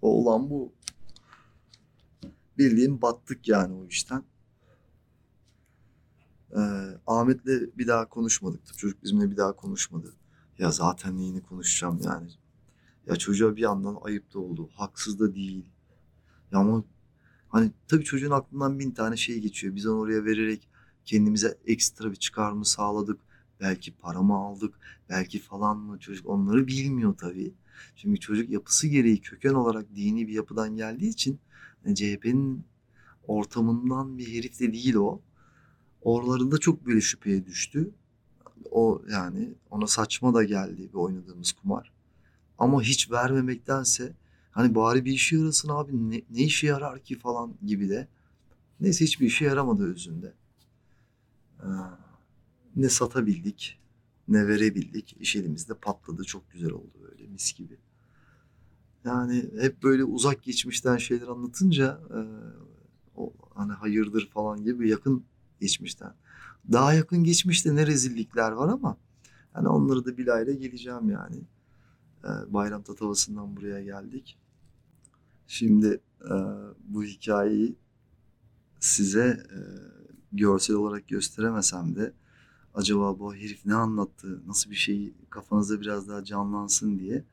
olan 0.03 0.51
bu. 0.51 0.73
Bildiğin 2.59 3.03
battık 3.03 3.49
yani 3.49 3.75
o 3.75 3.87
işten. 3.87 4.25
Ee, 6.57 6.61
Ahmet'le 7.07 7.79
bir 7.79 7.87
daha 7.87 8.09
konuşmadık. 8.09 8.61
Çocuk 8.77 9.03
bizimle 9.03 9.31
bir 9.31 9.37
daha 9.37 9.57
konuşmadı. 9.57 10.15
Ya 10.59 10.71
zaten 10.71 11.19
neyini 11.19 11.43
konuşacağım 11.43 12.01
yani. 12.05 12.31
Ya 13.07 13.17
çocuğa 13.17 13.57
bir 13.57 13.63
yandan 13.63 13.99
ayıp 14.03 14.35
da 14.35 14.39
oldu. 14.39 14.71
Haksız 14.75 15.21
da 15.21 15.35
değil. 15.35 15.67
Ya 16.53 16.59
ama 16.59 16.85
hani 17.49 17.73
tabii 17.89 18.05
çocuğun 18.05 18.31
aklından 18.31 18.79
bin 18.79 18.91
tane 18.91 19.17
şey 19.17 19.41
geçiyor. 19.41 19.75
Biz 19.75 19.87
onu 19.87 19.99
oraya 19.99 20.25
vererek 20.25 20.69
kendimize 21.05 21.59
ekstra 21.67 22.11
bir 22.11 22.17
çıkar 22.17 22.53
mı 22.53 22.65
sağladık? 22.65 23.21
Belki 23.61 23.93
para 23.93 24.23
mı 24.23 24.35
aldık? 24.35 24.75
Belki 25.09 25.39
falan 25.39 25.77
mı? 25.77 25.99
Çocuk 25.99 26.27
onları 26.27 26.67
bilmiyor 26.67 27.15
tabii. 27.19 27.55
Çünkü 27.97 28.21
çocuk 28.21 28.51
yapısı 28.51 28.87
gereği 28.87 29.21
köken 29.21 29.55
olarak 29.55 29.95
dini 29.95 30.29
bir 30.29 30.33
yapıdan 30.33 30.77
geldiği 30.77 31.09
için 31.09 31.39
hani 31.85 31.95
CHP'nin 31.95 32.65
ortamından 33.27 34.19
bir 34.19 34.35
herif 34.35 34.61
de 34.61 34.73
değil 34.73 34.95
o. 34.95 35.21
Oralarında 36.03 36.59
çok 36.59 36.87
böyle 36.87 37.01
şüpheye 37.01 37.47
düştü. 37.47 37.91
O 38.71 39.03
yani 39.11 39.55
ona 39.71 39.87
saçma 39.87 40.35
da 40.35 40.45
geldi 40.45 40.89
bir 40.89 40.99
oynadığımız 40.99 41.53
kumar. 41.53 41.93
Ama 42.59 42.83
hiç 42.83 43.11
vermemektense 43.11 44.17
hani 44.51 44.75
bari 44.75 45.05
bir 45.05 45.13
işe 45.13 45.37
yarasın 45.37 45.69
abi 45.69 46.11
ne, 46.11 46.23
ne 46.31 46.43
işe 46.43 46.67
yarar 46.67 47.01
ki 47.01 47.19
falan 47.19 47.55
gibi 47.67 47.89
de. 47.89 48.09
Neyse 48.81 49.05
hiçbir 49.05 49.27
işe 49.27 49.45
yaramadı 49.45 49.93
özünde. 49.93 50.35
Ee, 51.63 51.67
ne 52.77 52.89
satabildik 52.89 53.83
ne 54.29 54.49
verebildik. 54.49 55.17
İş 55.21 55.37
elimizde 55.37 55.75
patladı 55.75 56.25
çok 56.25 56.51
güzel 56.51 56.71
oldu 56.71 56.93
böyle 57.03 57.27
mis 57.27 57.53
gibi. 57.53 57.79
Yani 59.05 59.51
hep 59.61 59.83
böyle 59.83 60.05
uzak 60.05 60.43
geçmişten 60.43 60.97
şeyler 60.97 61.29
anlatınca 61.29 62.01
e, 62.11 62.21
o 63.17 63.33
hani 63.55 63.73
hayırdır 63.73 64.31
falan 64.31 64.63
gibi 64.65 64.89
yakın 64.89 65.25
geçmişten. 65.61 66.15
Daha 66.73 66.95
yakın 66.95 67.25
geçmişte 67.25 67.75
ne 67.75 67.87
rezillikler 67.87 68.53
var 68.53 68.69
ama 68.69 68.97
hani 69.53 69.69
onları 69.69 70.05
da 70.05 70.19
bilayla 70.19 70.53
geleceğim 70.53 71.11
yani. 71.11 71.37
Ee, 72.25 72.29
Bayram 72.53 72.83
Tatavası'ndan 72.83 73.57
buraya 73.57 73.83
geldik. 73.83 74.39
Şimdi 75.47 76.01
e, 76.25 76.35
bu 76.85 77.05
hikayeyi 77.05 77.77
size 78.81 79.47
e, 79.51 79.59
görsel 80.33 80.77
olarak 80.77 81.09
gösteremesem 81.09 81.97
de 81.97 82.13
acaba 82.75 83.19
bu 83.19 83.35
herif 83.35 83.67
ne 83.67 83.75
anlattı, 83.75 84.41
nasıl 84.47 84.71
bir 84.71 84.77
şey 84.77 85.13
kafanızda 85.31 85.81
biraz 85.81 86.09
daha 86.09 86.25
canlansın 86.25 86.99
diye 86.99 87.25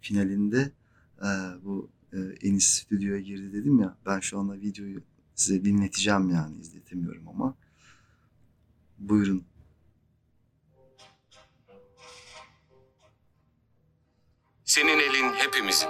finalinde 0.00 0.72
e, 1.18 1.28
bu 1.64 1.88
e, 2.12 2.18
Enis 2.48 2.66
stüdyoya 2.66 3.20
girdi 3.20 3.52
dedim 3.52 3.80
ya 3.80 3.96
ben 4.06 4.20
şu 4.20 4.38
anda 4.38 4.60
videoyu 4.60 5.02
size 5.34 5.64
dinleteceğim 5.64 6.30
yani 6.30 6.56
izletemiyorum 6.60 7.28
ama 7.28 7.54
buyurun. 8.98 9.44
Senin 14.64 14.98
elin 14.98 15.32
hepimizin. 15.32 15.88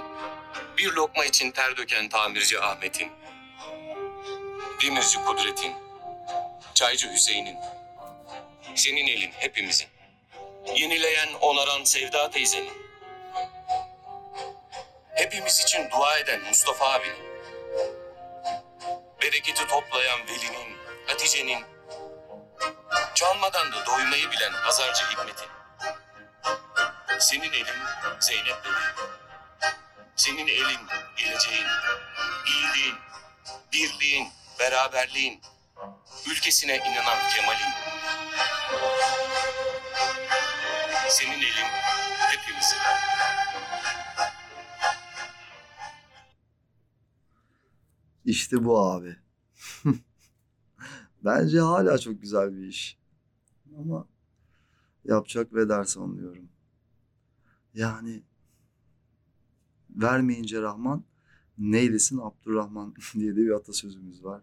Bir 0.79 0.93
lokma 0.93 1.25
için 1.25 1.51
ter 1.51 1.77
döken 1.77 2.09
tamirci 2.09 2.61
Ahmet'in. 2.61 3.09
Demirci 4.83 5.19
Kudret'in. 5.27 5.84
Çaycı 6.75 7.13
Hüseyin'in. 7.13 7.59
Senin 8.75 9.07
elin 9.07 9.33
hepimizin. 9.33 9.89
Yenileyen, 10.75 11.29
onaran 11.41 11.85
Sevda 11.85 12.31
teyzenin. 12.31 12.73
Hepimiz 15.15 15.61
için 15.61 15.91
dua 15.91 16.19
eden 16.19 16.41
Mustafa 16.41 16.93
abinin. 16.93 17.25
Bereketi 19.23 19.67
toplayan 19.67 20.21
Veli'nin, 20.29 20.77
Hatice'nin. 21.07 21.65
Çalmadan 23.15 23.73
da 23.73 23.87
doymayı 23.87 24.31
bilen 24.31 24.53
pazarcı 24.65 25.05
Hikmet'in. 25.05 25.49
Senin 27.19 27.53
elin 27.53 27.67
Zeynep 28.21 28.65
bebeğim. 28.65 29.11
Senin 30.17 30.47
elin 30.47 30.81
geleceğin, 31.17 31.67
iyiliğin, 32.47 32.97
birliğin, 33.73 34.29
beraberliğin, 34.59 35.43
ülkesine 36.31 36.77
inanan 36.77 37.19
Kemal'in. 37.35 37.75
Senin 41.09 41.39
elin 41.39 41.71
hepimizin. 42.19 42.79
İşte 48.25 48.65
bu 48.65 48.81
abi. 48.81 49.17
Bence 51.25 51.61
hala 51.61 51.99
çok 51.99 52.21
güzel 52.23 52.57
bir 52.57 52.67
iş. 52.67 52.99
Ama 53.79 54.09
yapacak 55.05 55.55
ve 55.55 55.69
ders 55.69 55.97
anlıyorum. 55.97 56.49
Yani 57.75 58.23
vermeyince 59.91 60.63
Rahman 60.63 61.05
neylesin 61.59 62.19
Abdurrahman 62.19 62.95
diye 63.15 63.33
de 63.33 63.37
bir 63.37 63.51
atasözümüz 63.51 64.25
var. 64.25 64.43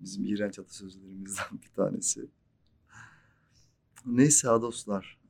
Bizim 0.00 0.24
iğrenç 0.24 0.58
atasözlerimizden 0.58 1.62
bir 1.62 1.68
tanesi. 1.68 2.30
Neyse 4.06 4.48
ha 4.48 4.62
dostlar. 4.62 5.20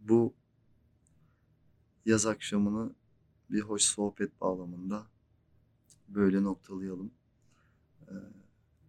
Bu 0.00 0.34
yaz 2.04 2.26
akşamını 2.26 2.94
bir 3.50 3.60
hoş 3.60 3.82
sohbet 3.82 4.40
bağlamında 4.40 5.06
böyle 6.08 6.42
noktalayalım. 6.42 7.10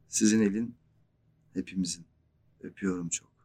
Sizin 0.07 0.41
elin 0.41 0.75
hepimizin. 1.53 2.05
Öpüyorum 2.61 3.09
çok. 3.09 3.36